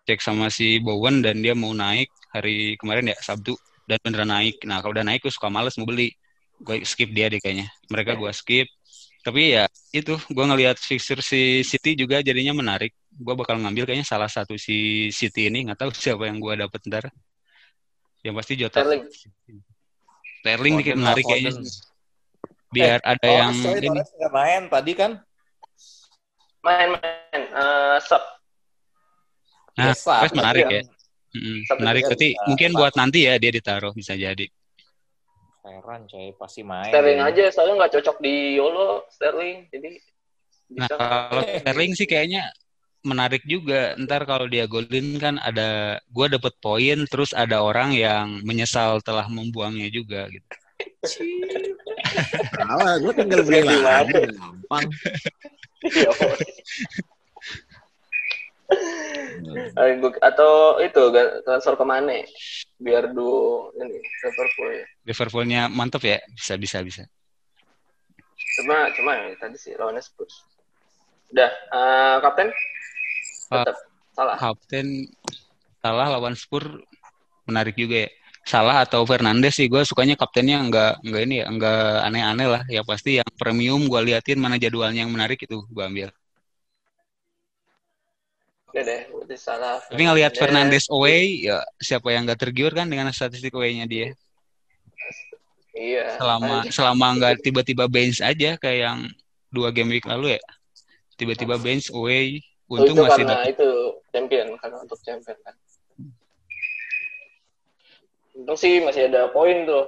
cek 0.06 0.20
sama 0.24 0.48
si 0.48 0.80
Bowen 0.80 1.20
dan 1.20 1.38
dia 1.44 1.52
mau 1.52 1.70
naik 1.76 2.08
hari 2.32 2.74
kemarin 2.80 3.12
ya 3.12 3.16
Sabtu 3.20 3.54
dan 3.84 3.98
beneran 4.00 4.30
naik. 4.30 4.62
Nah 4.64 4.80
kalau 4.80 4.94
udah 4.96 5.04
naik 5.04 5.20
gue 5.26 5.32
suka 5.32 5.50
males 5.50 5.76
mau 5.76 5.86
beli. 5.86 6.14
Gue 6.60 6.84
skip 6.84 7.10
dia 7.12 7.28
deh 7.32 7.40
kayaknya. 7.40 7.68
Mereka 7.90 8.16
gue 8.16 8.30
skip. 8.32 8.68
Tapi 9.20 9.52
ya 9.52 9.68
itu 9.92 10.16
gue 10.16 10.44
ngelihat 10.48 10.80
fixture 10.80 11.20
si 11.20 11.60
City 11.66 11.92
juga 11.92 12.24
jadinya 12.24 12.56
menarik. 12.56 12.96
Gue 13.12 13.34
bakal 13.36 13.60
ngambil 13.60 13.84
kayaknya 13.84 14.06
salah 14.08 14.28
satu 14.32 14.56
si 14.56 15.08
City 15.12 15.52
ini 15.52 15.68
nggak 15.68 15.76
tahu 15.84 15.90
siapa 15.92 16.24
yang 16.24 16.40
gue 16.40 16.54
dapet 16.64 16.80
ntar. 16.88 17.04
Yang 18.24 18.34
pasti 18.40 18.52
Jota. 18.56 18.80
Sterling. 18.80 19.04
Sterling 20.40 20.74
Foden, 20.80 20.96
menarik 20.96 21.24
kayaknya. 21.28 21.52
Biar 22.70 22.98
ada 23.04 23.26
Oh, 23.28 23.36
yang 23.36 23.52
ini. 23.56 23.88
Torres 23.88 24.10
nggak 24.16 24.32
main 24.32 24.62
tadi 24.70 24.92
kan? 24.96 25.12
Main-main. 26.60 27.40
Eh, 27.50 27.96
sub. 28.00 28.22
Nah, 29.76 29.94
Biasa. 29.94 30.12
Torres 30.20 30.34
menarik 30.34 30.64
Iya. 30.66 30.80
ya. 30.80 30.82
Mm-mm, 31.30 31.58
Satu 31.62 31.78
menarik 31.78 32.02
juga 32.02 32.08
berarti 32.10 32.28
bisa. 32.34 32.42
mungkin 32.44 32.70
buat 32.74 32.94
nanti 32.98 33.18
ya 33.22 33.34
dia 33.38 33.52
ditaruh 33.54 33.94
bisa 33.94 34.18
jadi. 34.18 34.46
Heran 35.62 36.02
coy, 36.04 36.34
pasti 36.34 36.66
main. 36.66 36.90
Sterling 36.90 37.20
aja, 37.22 37.44
soalnya 37.54 37.74
nggak 37.84 37.92
cocok 37.94 38.16
di 38.18 38.58
Yolo, 38.58 39.06
Sterling. 39.08 39.70
Jadi 39.70 39.88
Nah 40.70 40.86
bisa. 40.86 40.94
kalau 40.98 41.42
Sterling 41.46 41.92
sih 41.94 42.06
kayaknya 42.06 42.50
menarik 43.02 43.46
juga. 43.46 43.94
Ntar 43.94 44.26
kalau 44.26 44.50
dia 44.50 44.66
golin 44.66 45.16
kan 45.16 45.38
ada 45.38 46.00
gue 46.02 46.26
dapet 46.28 46.54
poin, 46.58 46.98
terus 47.06 47.30
ada 47.30 47.62
orang 47.62 47.94
yang 47.94 48.42
menyesal 48.42 48.98
telah 49.00 49.30
membuangnya 49.30 49.86
juga 49.86 50.26
gitu. 50.28 50.46
Salah, 52.58 52.98
gue 52.98 53.12
tinggal 53.14 53.40
beli 53.46 53.60
lagi. 53.62 54.18
Gampang. 54.34 54.84
Iya. 55.80 56.10
Gua- 60.00 60.22
Atau 60.22 60.78
itu 60.84 61.00
transfer 61.42 61.74
ke 61.74 61.84
Mane 61.84 62.28
biar 62.78 63.10
duo 63.10 63.72
ini 63.76 63.98
Liverpool 63.98 64.68
ya. 64.70 64.84
Liverpoolnya 65.08 65.60
mantep 65.66 66.02
ya, 66.06 66.18
bisa 66.30 66.54
bisa 66.60 66.78
bisa. 66.84 67.02
Cuma 68.60 68.88
cuma 68.94 69.12
ya, 69.16 69.34
tadi 69.40 69.56
sih 69.58 69.72
lawannya 69.76 70.02
Spurs. 70.04 70.44
Udah, 71.32 71.50
eh, 71.50 72.16
kapten 72.22 72.48
tetap 73.50 73.76
salah. 74.14 74.36
Kapten 74.38 74.86
salah 75.80 76.06
lawan 76.14 76.36
Spurs 76.38 76.70
menarik 77.48 77.74
juga 77.74 78.06
ya. 78.06 78.10
Salah 78.40 78.82
atau 78.82 79.04
Fernandes 79.04 79.54
sih 79.56 79.68
gue 79.68 79.84
sukanya 79.84 80.16
kaptennya 80.16 80.58
nggak 80.64 80.92
nggak 81.06 81.22
ini 81.28 81.36
ya 81.44 81.46
nggak 81.52 81.84
aneh-aneh 82.08 82.48
lah 82.48 82.62
ya 82.66 82.82
pasti 82.82 83.20
yang 83.20 83.30
premium 83.36 83.84
gue 83.86 84.00
liatin 84.00 84.40
mana 84.40 84.56
jadwalnya 84.56 85.04
yang 85.04 85.12
menarik 85.12 85.38
itu 85.44 85.60
gue 85.60 85.84
ambil. 85.84 86.08
Oke 88.70 88.80
deh, 88.86 89.02
berarti 89.10 89.36
salah. 89.36 89.82
Tapi 89.82 90.02
ngelihat 90.02 90.32
Fernandes 90.38 90.86
away 90.88 91.46
ya 91.46 91.60
siapa 91.82 92.14
yang 92.14 92.24
nggak 92.24 92.40
tergiur 92.40 92.70
kan 92.70 92.86
dengan 92.86 93.10
statistik 93.10 93.52
away-nya 93.52 93.84
dia. 93.84 94.14
Iya. 95.74 96.18
Selama 96.18 96.70
selama 96.70 97.06
nggak 97.18 97.34
tiba-tiba 97.42 97.90
bench 97.90 98.22
aja 98.22 98.54
kayak 98.56 98.78
yang 98.78 98.98
dua 99.50 99.74
game 99.74 99.90
week 99.90 100.06
lalu 100.06 100.38
ya. 100.38 100.42
Tiba-tiba 101.18 101.58
bench 101.60 101.90
away 101.92 102.40
Oh, 102.70 102.78
untung 102.78 102.94
itu 102.94 103.02
masih 103.02 103.26
karena 103.26 103.34
dapet 103.34 103.50
itu 103.58 103.70
champion 104.14 104.48
karena 104.62 104.76
untuk 104.78 104.98
champion 105.02 105.38
kan. 105.42 105.54
Untung 108.40 108.56
sih 108.56 108.80
masih 108.80 109.06
ada 109.06 109.28
poin 109.28 109.62
tuh. 109.62 109.86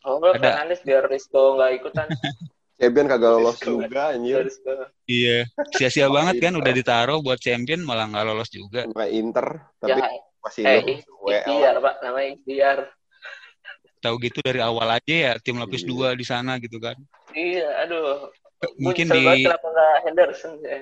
Kalau 0.00 0.16
nggak 0.18 0.32
Ada. 0.34 0.42
Fernandes 0.42 0.80
biar 0.80 1.04
Risco 1.06 1.54
nggak 1.54 1.70
ikutan. 1.76 2.08
Champion 2.80 3.06
kagak 3.06 3.30
lolos 3.30 3.60
Risiko. 3.60 3.70
juga 3.76 4.02
anjir. 4.16 4.40
Risco. 4.40 4.72
Iya, 5.04 5.38
sia-sia 5.76 6.08
banget 6.16 6.40
kan 6.40 6.56
udah 6.56 6.72
ditaruh 6.72 7.20
buat 7.20 7.36
champion 7.36 7.84
malah 7.84 8.08
nggak 8.08 8.24
lolos 8.24 8.48
juga. 8.48 8.88
Kayak 8.88 9.12
Inter, 9.12 9.46
tapi 9.76 9.92
Ya, 9.92 10.08
masih 10.40 10.62
eh, 10.64 10.80
ikhtiar 11.04 11.76
pak, 11.76 11.94
namanya 12.00 12.28
ikhtiar. 12.32 12.78
Tahu 14.00 14.16
gitu 14.24 14.40
dari 14.40 14.64
awal 14.64 14.96
aja 14.96 15.12
ya 15.12 15.32
tim 15.36 15.60
lapis 15.60 15.84
Iya. 15.84 15.88
dua 15.92 16.08
di 16.16 16.24
sana 16.24 16.56
gitu 16.56 16.80
kan. 16.80 16.96
Iya, 17.36 17.84
aduh. 17.84 18.32
Mungkin 18.80 19.12
Gua 19.12 19.20
nyesel 19.20 19.36
di 19.36 19.44
kenapa 19.44 19.68
nggak 19.68 19.94
Henderson 20.08 20.52
ya. 20.64 20.76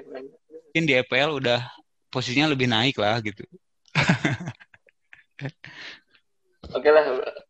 mungkin 0.71 0.85
di 0.87 0.93
EPL 0.95 1.31
udah 1.35 1.61
posisinya 2.15 2.47
lebih 2.47 2.71
naik 2.71 2.95
lah 2.95 3.19
gitu. 3.19 3.43
Oke 6.77 6.89
lah, 6.93 7.05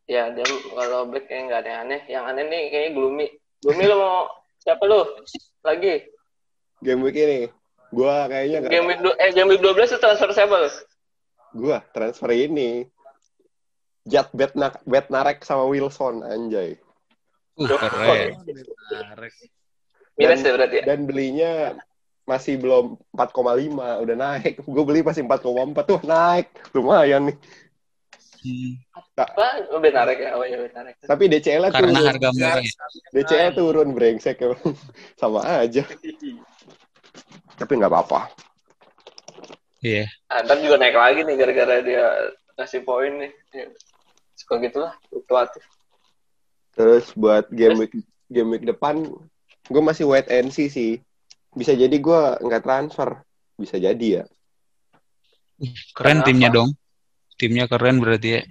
ya 0.07 0.31
dia 0.31 0.47
kalau 0.47 1.11
Black 1.11 1.27
kayak 1.27 1.51
nggak 1.51 1.61
ada 1.67 1.71
yang 1.71 1.81
aneh. 1.91 2.01
Yang 2.07 2.25
aneh 2.31 2.45
nih 2.47 2.63
kayaknya 2.71 2.91
Gloomy. 2.95 3.27
Gloomy 3.59 3.85
lo 3.91 3.97
mau 3.99 4.19
siapa 4.63 4.85
lo? 4.87 5.01
Lagi? 5.67 6.07
Game 6.79 7.03
week 7.03 7.19
ini. 7.19 7.51
Gua 7.91 8.31
kayaknya 8.31 8.63
nggak 8.63 8.71
Game 8.71 8.87
week, 8.87 9.01
du- 9.03 9.19
eh, 9.19 9.31
game 9.35 9.51
week 9.51 9.63
12 9.65 9.91
itu 9.91 9.99
transfer 9.99 10.31
siapa 10.31 10.55
lo? 10.55 10.71
gua 11.57 11.81
transfer 11.91 12.31
ini. 12.31 12.87
Jat 14.09 14.33
Betnak 14.33 14.81
Betnarek 14.87 15.43
sama 15.45 15.67
Wilson 15.69 16.25
anjay. 16.25 16.79
Uh, 17.59 17.77
keren. 17.77 18.39
Menarik. 18.47 19.35
Minus 20.15 20.41
ya 20.47 20.53
berarti 20.55 20.77
ya? 20.81 20.85
Dan 20.87 20.99
belinya 21.05 21.53
masih 22.25 22.61
belum 22.61 23.01
4,5 23.13 24.05
udah 24.05 24.17
naik. 24.17 24.55
Gue 24.65 24.85
beli 24.85 25.01
masih 25.01 25.25
4,4 25.25 25.85
tuh 25.85 26.01
naik. 26.05 26.49
Lumayan 26.77 27.33
nih. 27.33 27.37
Apa? 29.17 29.47
Oh, 29.75 29.81
Benarek 29.83 30.19
ya? 30.23 30.31
Oh 30.39 30.45
iya 30.47 30.59
Benarek. 30.63 30.99
Tapi 31.03 31.25
DCL 31.27 31.69
Karena 31.73 31.99
turun. 31.99 32.09
harga 32.09 32.29
murah 32.35 32.63
ya. 32.63 32.73
DCL 33.15 33.51
turun 33.57 33.89
brengsek. 33.97 34.39
Sama 35.21 35.43
aja. 35.45 35.83
Tapi 37.59 37.73
nggak 37.75 37.91
apa-apa. 37.91 38.31
Iya. 39.83 40.07
Ah, 40.27 40.43
ntar 40.43 40.59
juga 40.59 40.79
naik 40.79 40.95
lagi 40.95 41.21
nih 41.23 41.35
gara-gara 41.39 41.77
dia 41.83 42.07
ngasih 42.59 42.83
poin 42.83 43.13
nih. 43.15 43.33
Ya, 43.55 43.67
Suka 44.39 44.63
gitu 44.63 44.79
lah, 44.83 44.95
fluktuatif. 45.11 45.63
Terus 46.79 47.11
buat 47.19 47.51
game 47.51 47.75
week 47.83 47.95
game 48.31 48.55
week 48.55 48.63
depan 48.63 49.03
gue 49.67 49.83
masih 49.83 50.07
wait 50.07 50.31
and 50.31 50.55
see 50.55 50.71
sih. 50.71 51.03
Bisa 51.55 51.75
jadi 51.75 51.95
gue 51.95 52.21
nggak 52.43 52.63
transfer. 52.63 53.19
Bisa 53.59 53.79
jadi 53.83 54.23
ya. 54.23 54.25
Keren 55.91 56.23
Kenapa? 56.23 56.27
timnya 56.31 56.49
dong. 56.55 56.71
Timnya 57.39 57.65
keren 57.65 57.97
berarti 57.99 58.29
ya. 58.29 58.43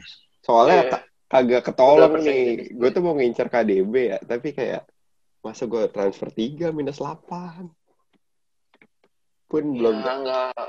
Soalnya 0.42 0.80
Iya. 0.80 0.90
ka- 0.90 1.06
kagak 1.28 1.64
ketolong 1.66 2.12
Udah 2.14 2.24
nih. 2.24 2.72
Gue 2.72 2.90
tuh 2.90 3.04
mau 3.04 3.14
ngincer 3.14 3.48
KDB 3.48 3.94
ya, 4.08 4.20
tapi 4.22 4.50
kayak 4.50 4.88
masa 5.40 5.64
gue 5.64 5.84
transfer 5.88 6.30
3 6.30 6.72
minus 6.72 6.98
8. 6.98 7.68
Pun 9.46 9.64
belum 9.74 9.96
Ya, 9.98 10.12
enggak. 10.14 10.68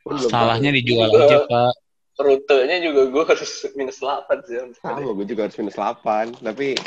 pun 0.00 0.14
belum 0.14 0.28
Salahnya 0.28 0.70
tahu. 0.70 0.78
dijual 0.78 1.08
Juga. 1.08 1.24
aja, 1.24 1.38
Pak. 1.44 1.72
Rutenya 2.14 2.78
juga 2.78 3.10
gue 3.10 3.24
harus 3.26 3.52
minus 3.74 3.98
8 3.98 4.38
sih. 4.40 4.54
sama 4.78 5.02
gue 5.02 5.26
juga 5.26 5.50
harus 5.50 5.58
minus 5.58 5.74
8 5.74 6.30
tapi 6.36 6.78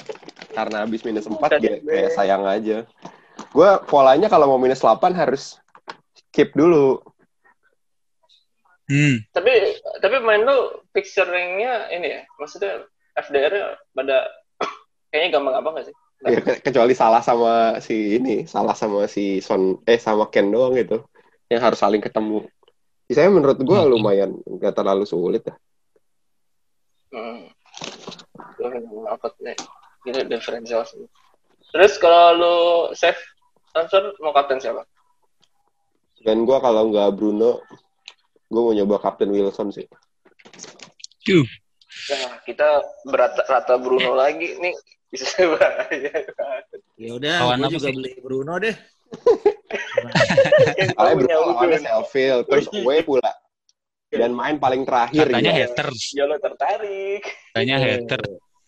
karena 0.49 0.78
habis 0.82 1.03
minus 1.03 1.28
4 1.28 1.51
KDB. 1.53 1.84
kayak 1.84 2.11
sayang 2.15 2.47
aja 2.47 2.88
gue 3.49 3.69
polanya 3.86 4.32
kalau 4.32 4.47
mau 4.47 4.55
minus 4.55 4.80
8 4.80 5.11
harus 5.11 5.59
keep 6.32 6.55
dulu 6.55 7.03
Hmm. 8.88 9.19
Tapi 9.35 9.51
tapi 9.99 10.15
main 10.23 10.47
lu 10.47 10.79
fixture 10.95 11.27
nya 11.27 11.91
ini 11.91 12.07
ya, 12.07 12.21
maksudnya 12.39 12.88
FDR-nya 13.19 13.75
pada 13.91 14.23
kayaknya 15.11 15.38
gampang-gampang 15.38 15.73
gak 15.83 15.88
sih? 15.91 15.95
ya, 16.23 16.39
ke- 16.41 16.61
kecuali 16.63 16.95
salah 16.95 17.21
sama 17.21 17.77
si 17.77 18.17
ini 18.17 18.47
salah 18.47 18.73
sama 18.73 19.05
si 19.05 19.38
Son 19.38 19.77
eh 19.85 19.99
sama 20.01 20.25
Ken 20.33 20.49
doang 20.49 20.73
gitu 20.73 21.05
yang 21.47 21.61
harus 21.61 21.77
saling 21.77 22.01
ketemu 22.01 22.47
Sisanya 23.05 23.31
menurut 23.31 23.59
gue 23.61 23.77
Hmm. 23.77 23.91
lumayan 23.93 24.31
nggak 24.43 24.73
terlalu 24.73 25.05
sulit 25.05 25.45
ya 25.45 25.55
Hmm. 27.07 27.47
Apa 29.07 29.31
nih? 29.39 29.55
Ini 30.03 30.27
differential 30.27 30.83
sih. 30.83 31.07
Terus 31.71 31.95
kalau 31.95 32.35
lu 32.35 32.55
save 32.91 33.15
transfer 33.71 34.11
mau 34.19 34.35
kapten 34.35 34.59
siapa? 34.59 34.83
dan 36.17 36.43
gue 36.43 36.57
kalau 36.59 36.89
nggak 36.91 37.13
Bruno 37.15 37.61
gue 38.47 38.61
mau 38.63 38.71
nyoba 38.71 38.95
Captain 39.03 39.29
Wilson 39.29 39.71
sih 39.71 39.85
Yuh. 41.27 41.43
Ya, 42.07 42.39
kita 42.47 42.79
berata 43.03 43.43
rata 43.51 43.75
Bruno 43.75 44.15
lagi 44.15 44.55
nih 44.63 44.71
bisa 45.11 45.43
bahaya. 45.59 46.23
Ya 46.95 47.11
udah, 47.19 47.35
gue 47.43 47.51
apa 47.51 47.67
juga 47.67 47.91
sih? 47.91 47.95
beli 47.99 48.11
Bruno 48.23 48.55
deh. 48.55 48.71
Soalnya 50.95 51.15
punya 51.19 51.19
Bruno 51.19 51.35
lawannya 51.51 51.75
Udun. 51.75 51.83
Selfield 51.83 52.43
terus 52.47 52.67
away 52.71 53.03
pula 53.03 53.27
dan 54.07 54.31
main 54.31 54.55
paling 54.55 54.87
terakhir 54.87 55.27
Katanya 55.27 55.51
gitu. 55.51 55.59
haters. 55.67 55.99
Ya 56.15 56.23
lo 56.23 56.39
tertarik. 56.39 57.23
Katanya 57.51 57.75
hater. 57.83 58.21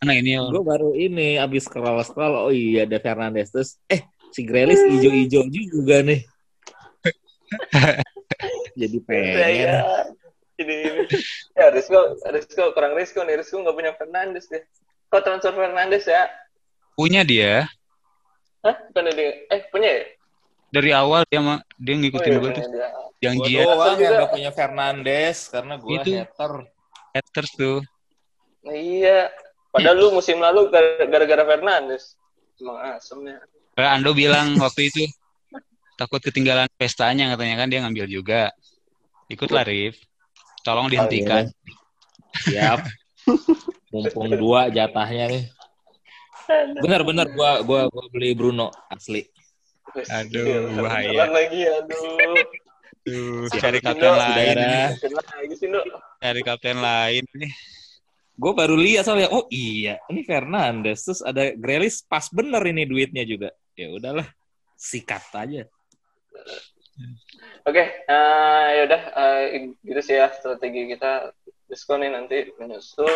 Mana 0.04 0.12
ini 0.20 0.36
ya? 0.36 0.44
Gue 0.52 0.64
baru 0.64 0.92
ini 0.96 1.40
abis 1.40 1.64
scroll 1.68 2.04
scroll, 2.04 2.36
oh 2.36 2.52
iya 2.52 2.84
ada 2.84 3.00
Fernandes 3.00 3.56
terus, 3.56 3.80
eh 3.88 4.04
si 4.36 4.44
Grealish 4.44 4.84
ijo-ijo 5.00 5.48
juga 5.48 6.04
nih. 6.04 6.28
Jadi 8.80 8.98
Ya, 8.98 9.04
pengen. 9.04 9.36
ya. 9.60 9.78
Ini, 10.60 10.76
ini. 10.76 11.02
ya 11.56 11.68
Rizko, 11.72 12.00
Rizko 12.26 12.64
kurang 12.72 12.96
Rizko 12.96 13.24
nih. 13.24 13.40
Rizko 13.40 13.60
nggak 13.60 13.76
punya 13.76 13.92
Fernandes 13.96 14.48
deh. 14.48 14.64
Kok 15.08 15.22
transfer 15.22 15.52
Fernandes 15.52 16.04
ya? 16.04 16.28
Punya 16.94 17.24
dia. 17.24 17.68
Hah? 18.60 18.76
Bukan 18.92 19.08
dia? 19.10 19.32
Eh, 19.48 19.62
punya 19.72 19.90
ya? 19.90 20.04
Dari 20.70 20.92
awal 20.92 21.24
dia 21.26 21.40
mah 21.40 21.60
dia 21.76 21.96
ngikutin 21.96 22.28
Oh, 22.28 22.36
iya, 22.36 22.40
gue 22.40 22.52
tuh. 22.54 22.64
dia. 22.68 22.88
Yang 23.20 23.36
Gue 23.36 23.46
Jiat 23.50 23.66
doang 23.66 23.98
yang 23.98 24.14
gak 24.16 24.32
punya 24.32 24.52
Fernandes 24.52 25.38
karena 25.50 25.74
gue 25.76 25.92
Itu. 25.98 26.12
hater. 26.16 26.54
haters 27.10 27.52
tuh. 27.54 27.80
Nah, 28.64 28.76
iya. 28.76 29.20
Padahal 29.70 29.96
lu 29.96 30.08
musim 30.12 30.38
lalu 30.38 30.68
gara- 30.70 31.04
gara-gara 31.04 31.44
Fernandes. 31.46 32.16
Emang 32.56 32.78
asemnya. 32.96 33.40
Kayak 33.74 33.92
Ando 33.96 34.12
bilang 34.12 34.60
waktu 34.60 34.88
itu 34.88 35.08
takut 35.96 36.20
ketinggalan 36.20 36.68
pestanya 36.76 37.32
katanya 37.32 37.56
kan 37.56 37.68
dia 37.68 37.80
ngambil 37.80 38.06
juga. 38.06 38.52
Ikutlah 39.30 39.64
Rif. 39.64 40.02
Tolong 40.66 40.90
dihentikan. 40.90 41.48
Siap. 42.50 42.82
Mumpung 43.94 44.34
dua 44.36 44.74
jatahnya 44.74 45.30
nih. 45.30 45.44
Bener-bener 46.82 47.30
gua 47.30 47.62
gua 47.62 47.82
gua 47.94 48.06
beli 48.10 48.34
Bruno 48.34 48.74
asli. 48.90 49.22
Aduh, 50.10 50.46
Iya, 50.46 50.82
bahaya. 50.82 51.26
lagi, 51.30 51.62
aduh. 51.66 52.38
Tuh, 53.06 53.48
Siap, 53.50 53.62
cari 53.64 53.80
kapten 53.82 54.14
lain. 54.14 54.58
Cari 56.22 56.42
kapten 56.46 56.78
lain 56.78 57.26
nih. 57.38 57.54
Gue 58.40 58.56
baru 58.56 58.80
lihat 58.80 59.04
soalnya, 59.04 59.28
oh 59.36 59.52
iya, 59.52 60.00
ini 60.08 60.24
Fernandes 60.24 61.04
terus 61.04 61.20
ada 61.20 61.52
Grealish 61.60 62.08
pas 62.08 62.24
bener 62.32 62.64
ini 62.72 62.88
duitnya 62.88 63.28
juga. 63.28 63.52
Ya 63.76 63.92
udahlah, 63.92 64.24
sikat 64.80 65.28
aja. 65.36 65.68
Oke, 67.68 67.84
eh, 68.08 68.68
ya 68.76 68.82
udah 68.88 69.02
eh, 69.16 69.72
gitu 69.84 70.02
sih 70.04 70.16
ya 70.20 70.28
strategi 70.32 70.92
kita 70.96 71.32
diskon 71.68 72.04
nih 72.04 72.12
nanti 72.12 72.38
menyusul. 72.60 73.08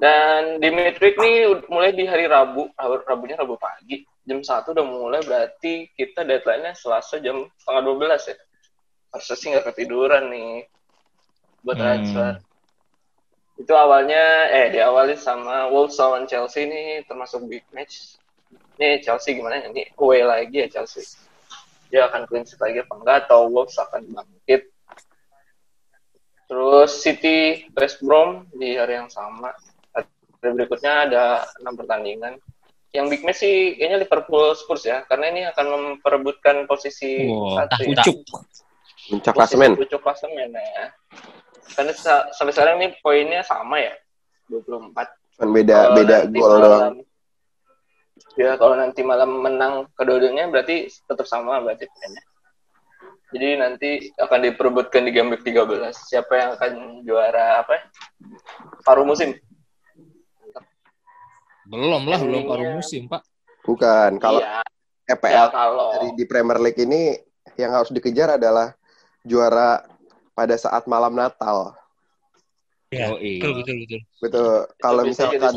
Dan 0.00 0.56
di 0.58 0.72
midweek 0.72 1.20
nih 1.20 1.68
mulai 1.68 1.92
di 1.92 2.08
hari 2.08 2.24
Rabu, 2.24 2.72
Rabu- 2.72 3.04
Rabunya 3.04 3.36
Rabu 3.36 3.60
pagi, 3.60 4.00
jam 4.24 4.40
1 4.40 4.72
udah 4.72 4.86
mulai 4.86 5.20
berarti 5.20 5.92
kita 5.92 6.24
deadline-nya 6.24 6.72
Selasa 6.72 7.20
jam 7.20 7.44
setengah 7.60 7.82
12 7.84 8.22
ya. 8.24 8.36
Harusnya 9.12 9.36
sih 9.36 9.46
nggak 9.52 9.66
ketiduran 9.74 10.32
nih 10.32 10.64
buat 11.60 11.76
Hmm. 11.76 11.84
transfer. 11.84 12.32
Itu 13.60 13.76
awalnya, 13.76 14.48
eh 14.48 14.72
diawali 14.72 15.20
sama 15.20 15.68
Wolves 15.68 16.00
lawan 16.00 16.24
Chelsea 16.24 16.64
nih 16.64 17.04
termasuk 17.04 17.44
big 17.44 17.68
match. 17.76 18.16
Nih 18.80 19.04
Chelsea 19.04 19.36
gimana? 19.36 19.60
Ini 19.68 19.92
away 20.00 20.24
lagi 20.24 20.64
ya 20.64 20.80
Chelsea 20.80 21.04
dia 21.90 22.06
akan 22.06 22.24
clean 22.24 22.46
sheet 22.46 22.62
lagi 22.62 22.80
apa 22.80 22.94
enggak 22.94 23.16
atau 23.26 23.50
Wolves 23.50 23.76
akan 23.76 24.02
bangkit. 24.14 24.70
Terus 26.46 26.90
City 26.98 27.66
West 27.74 28.02
Brom 28.02 28.46
di 28.50 28.74
hari 28.74 28.98
yang 28.98 29.10
sama. 29.10 29.54
Hari 29.94 30.06
berikutnya 30.54 31.06
ada 31.06 31.24
enam 31.62 31.74
pertandingan. 31.74 32.34
Yang 32.90 33.06
big 33.06 33.22
match 33.22 33.38
sih 33.38 33.78
kayaknya 33.78 34.02
Liverpool 34.02 34.50
Spurs 34.58 34.82
ya, 34.82 35.06
karena 35.06 35.30
ini 35.30 35.46
akan 35.46 35.66
memperebutkan 36.02 36.66
posisi 36.66 37.22
Wah, 37.30 37.62
satu 37.62 37.86
ya. 37.86 38.02
pucuk. 38.02 38.18
puncak 39.10 39.32
klasemen 39.34 39.78
Pucuk 39.78 40.02
klasemen 40.02 40.50
ya. 40.50 40.90
Karena 41.70 41.94
sa- 41.94 42.26
sampai 42.34 42.50
sekarang 42.50 42.82
ini 42.82 42.98
poinnya 42.98 43.46
sama 43.46 43.78
ya, 43.78 43.94
24. 44.50 45.06
cuman 45.38 45.50
beda 45.54 45.78
beda 45.94 46.16
gol 46.34 46.54
doang 46.58 46.94
Ya, 48.38 48.54
kalau 48.56 48.78
nanti 48.78 49.00
malam 49.02 49.42
menang 49.42 49.90
kedua-duanya 49.98 50.48
berarti 50.48 50.86
tetap 50.86 51.26
sama 51.26 51.60
berarti 51.60 51.86
poinnya. 51.90 52.22
Jadi 53.30 53.48
nanti 53.58 53.90
akan 54.18 54.38
diperebutkan 54.50 55.06
di 55.06 55.10
game 55.14 55.30
week 55.34 55.46
13. 55.46 55.94
Siapa 55.94 56.32
yang 56.34 56.50
akan 56.58 56.72
juara 57.06 57.62
apa 57.62 57.72
ya? 57.78 57.82
Paruh 58.82 59.06
musim. 59.06 59.38
Belum 61.70 62.02
lah, 62.10 62.18
belum 62.18 62.42
paruh 62.50 62.68
musim, 62.74 63.06
Pak. 63.06 63.22
bukan 63.60 64.16
kalau 64.16 64.40
iya, 64.40 64.64
EPL 65.04 65.30
ya, 65.30 65.44
kalau 65.52 65.92
dari 65.94 66.08
di 66.16 66.24
Premier 66.24 66.58
League 66.58 66.80
ini 66.80 67.12
yang 67.60 67.76
harus 67.76 67.92
dikejar 67.92 68.40
adalah 68.40 68.72
juara 69.22 69.84
pada 70.32 70.56
saat 70.56 70.88
malam 70.88 71.12
Natal 71.12 71.76
Ya, 72.90 73.06
Oh, 73.06 73.22
iya. 73.22 73.38
betul 73.38 73.62
betul 73.62 73.76
betul. 73.86 74.00
betul 74.18 74.50
kalau 74.82 75.02
misalkan. 75.06 75.54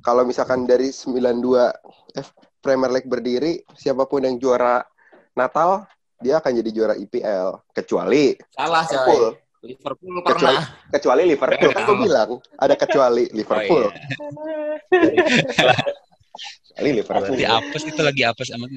Kalau 0.00 0.22
misalkan 0.22 0.64
dari 0.64 0.88
92 0.88 1.70
F 2.16 2.28
Premier 2.58 2.90
League 2.90 3.06
berdiri 3.06 3.64
siapa 3.72 4.04
pun 4.04 4.20
yang 4.20 4.36
juara 4.36 4.84
Natal 5.32 5.84
dia 6.16 6.36
akan 6.36 6.52
jadi 6.54 6.70
juara 6.70 6.94
IPL 6.94 7.72
kecuali 7.72 8.36
Salah, 8.50 8.84
Liverpool. 8.84 9.24
Liverpool 9.60 10.14
Kecuali- 10.22 10.56
pernah. 10.56 10.64
kecuali 10.90 11.22
Liverpool. 11.26 11.70
Kan 11.70 11.82
gue 11.84 11.98
bilang 11.98 12.30
ada 12.56 12.74
kecuali 12.74 13.24
Liverpool. 13.30 13.84
Oh, 13.84 13.92
iya. 14.88 15.76
kecuali 16.64 16.90
Liverpool. 16.96 17.36
Berarti 17.36 17.44
apes 17.44 17.82
itu 17.84 18.00
lagi 18.00 18.22
apes 18.24 18.48
amat. 18.56 18.70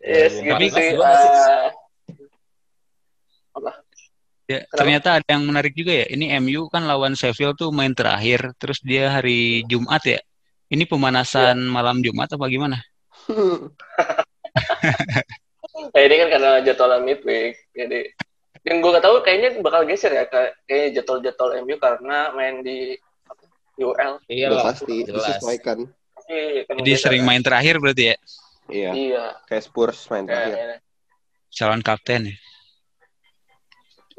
Yes, 0.00 0.32
Tapi 0.36 0.64
gitu 0.66 0.76
sih. 0.76 0.96
eh, 0.96 1.69
Ya, 4.50 4.66
Kenapa? 4.66 4.78
ternyata 4.82 5.08
ada 5.22 5.28
yang 5.30 5.46
menarik 5.46 5.78
juga 5.78 5.94
ya. 5.94 6.06
Ini 6.10 6.42
MU 6.42 6.66
kan 6.66 6.82
lawan 6.82 7.14
Sheffield 7.14 7.54
tuh 7.54 7.70
main 7.70 7.94
terakhir, 7.94 8.50
terus 8.58 8.82
dia 8.82 9.06
hari 9.06 9.62
Jumat 9.70 10.02
ya. 10.02 10.18
Ini 10.66 10.90
pemanasan 10.90 11.54
Iya. 11.54 11.70
malam 11.70 12.02
Jumat 12.02 12.34
apa 12.34 12.50
gimana? 12.50 12.82
Kayak 15.94 16.06
ini 16.10 16.16
kan 16.18 16.28
karena 16.34 16.50
jadwal 16.66 16.98
midweek, 17.00 17.54
jadi 17.70 18.10
yang 18.66 18.82
gue 18.82 18.90
gak 18.92 19.06
tahu 19.06 19.22
kayaknya 19.22 19.62
bakal 19.62 19.86
geser 19.86 20.10
ya 20.12 20.26
kayak 20.26 20.52
kayaknya 20.66 21.00
jadwal-jadwal 21.00 21.50
MU 21.62 21.76
karena 21.78 22.34
main 22.34 22.60
di 22.60 22.98
UL. 23.78 24.18
Iya 24.26 24.46
lah, 24.50 24.66
pasti 24.66 25.06
jelas. 25.06 25.38
disesuaikan. 25.38 25.86
Iya, 26.26 26.66
kan 26.66 26.74
Jadi 26.82 26.92
sering 26.98 27.22
kan. 27.22 27.28
main 27.30 27.40
terakhir 27.40 27.78
berarti 27.78 28.04
ya. 28.12 28.16
Iya, 28.68 28.90
Iya. 28.92 29.24
kayak 29.46 29.62
Spurs 29.64 30.10
main 30.10 30.26
terakhir. 30.26 30.54
Kayak, 30.58 30.78
Calon 31.50 31.80
kapten 31.80 32.20
ya. 32.28 32.34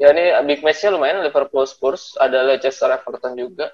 Ya 0.02 0.10
ini 0.10 0.34
big 0.50 0.66
match-nya 0.66 0.90
lumayan 0.90 1.22
Liverpool 1.22 1.62
Spurs, 1.62 2.18
ada 2.18 2.42
Leicester 2.42 2.90
Everton 2.90 3.38
juga. 3.38 3.70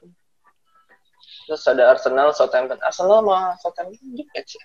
Terus 1.48 1.64
ada 1.64 1.96
Arsenal 1.96 2.36
Southampton. 2.36 2.76
Arsenal 2.84 3.24
sama 3.24 3.56
Southampton 3.56 4.08
big 4.12 4.28
match 4.36 4.60
ya. 4.60 4.64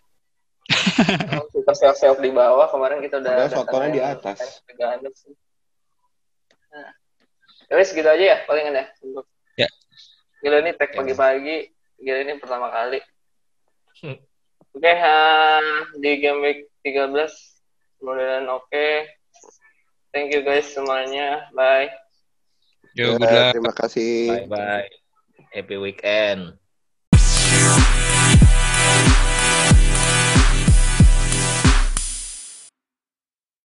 Kita 1.56 1.96
self 1.96 2.20
di 2.20 2.32
bawah 2.32 2.68
kemarin 2.72 3.00
kita 3.04 3.24
udah 3.24 3.48
Padahal 3.48 3.52
Southampton 3.56 3.96
di 3.96 4.04
atas. 4.04 4.40
Nah, 6.74 6.92
ya 7.72 7.74
wes 7.80 7.96
gitu 7.96 8.08
aja 8.08 8.24
ya 8.24 8.38
palingan 8.44 8.84
ya. 8.84 8.86
Untuk 9.00 9.28
Ya. 9.54 9.70
Gila 10.42 10.66
ini 10.66 10.72
tag 10.76 10.92
pagi-pagi. 10.98 11.72
Gila 12.02 12.20
ini 12.26 12.34
pertama 12.42 12.74
kali. 12.74 13.00
Oke, 14.74 14.90
ah, 14.90 15.86
di 16.02 16.18
game 16.18 16.42
week 16.42 16.60
13 16.82 17.14
mudah-mudahan 18.02 18.48
oke. 18.50 18.88
Thank 20.14 20.30
you 20.32 20.46
guys 20.46 20.70
semuanya. 20.70 21.50
Bye. 21.58 21.90
Yo, 22.94 23.18
Ya, 23.18 23.18
good 23.18 23.26
luck. 23.26 23.50
terima 23.58 23.74
kasih. 23.74 24.14
Bye 24.30 24.48
bye. 24.48 24.90
Happy 25.50 25.78
weekend. 25.82 26.54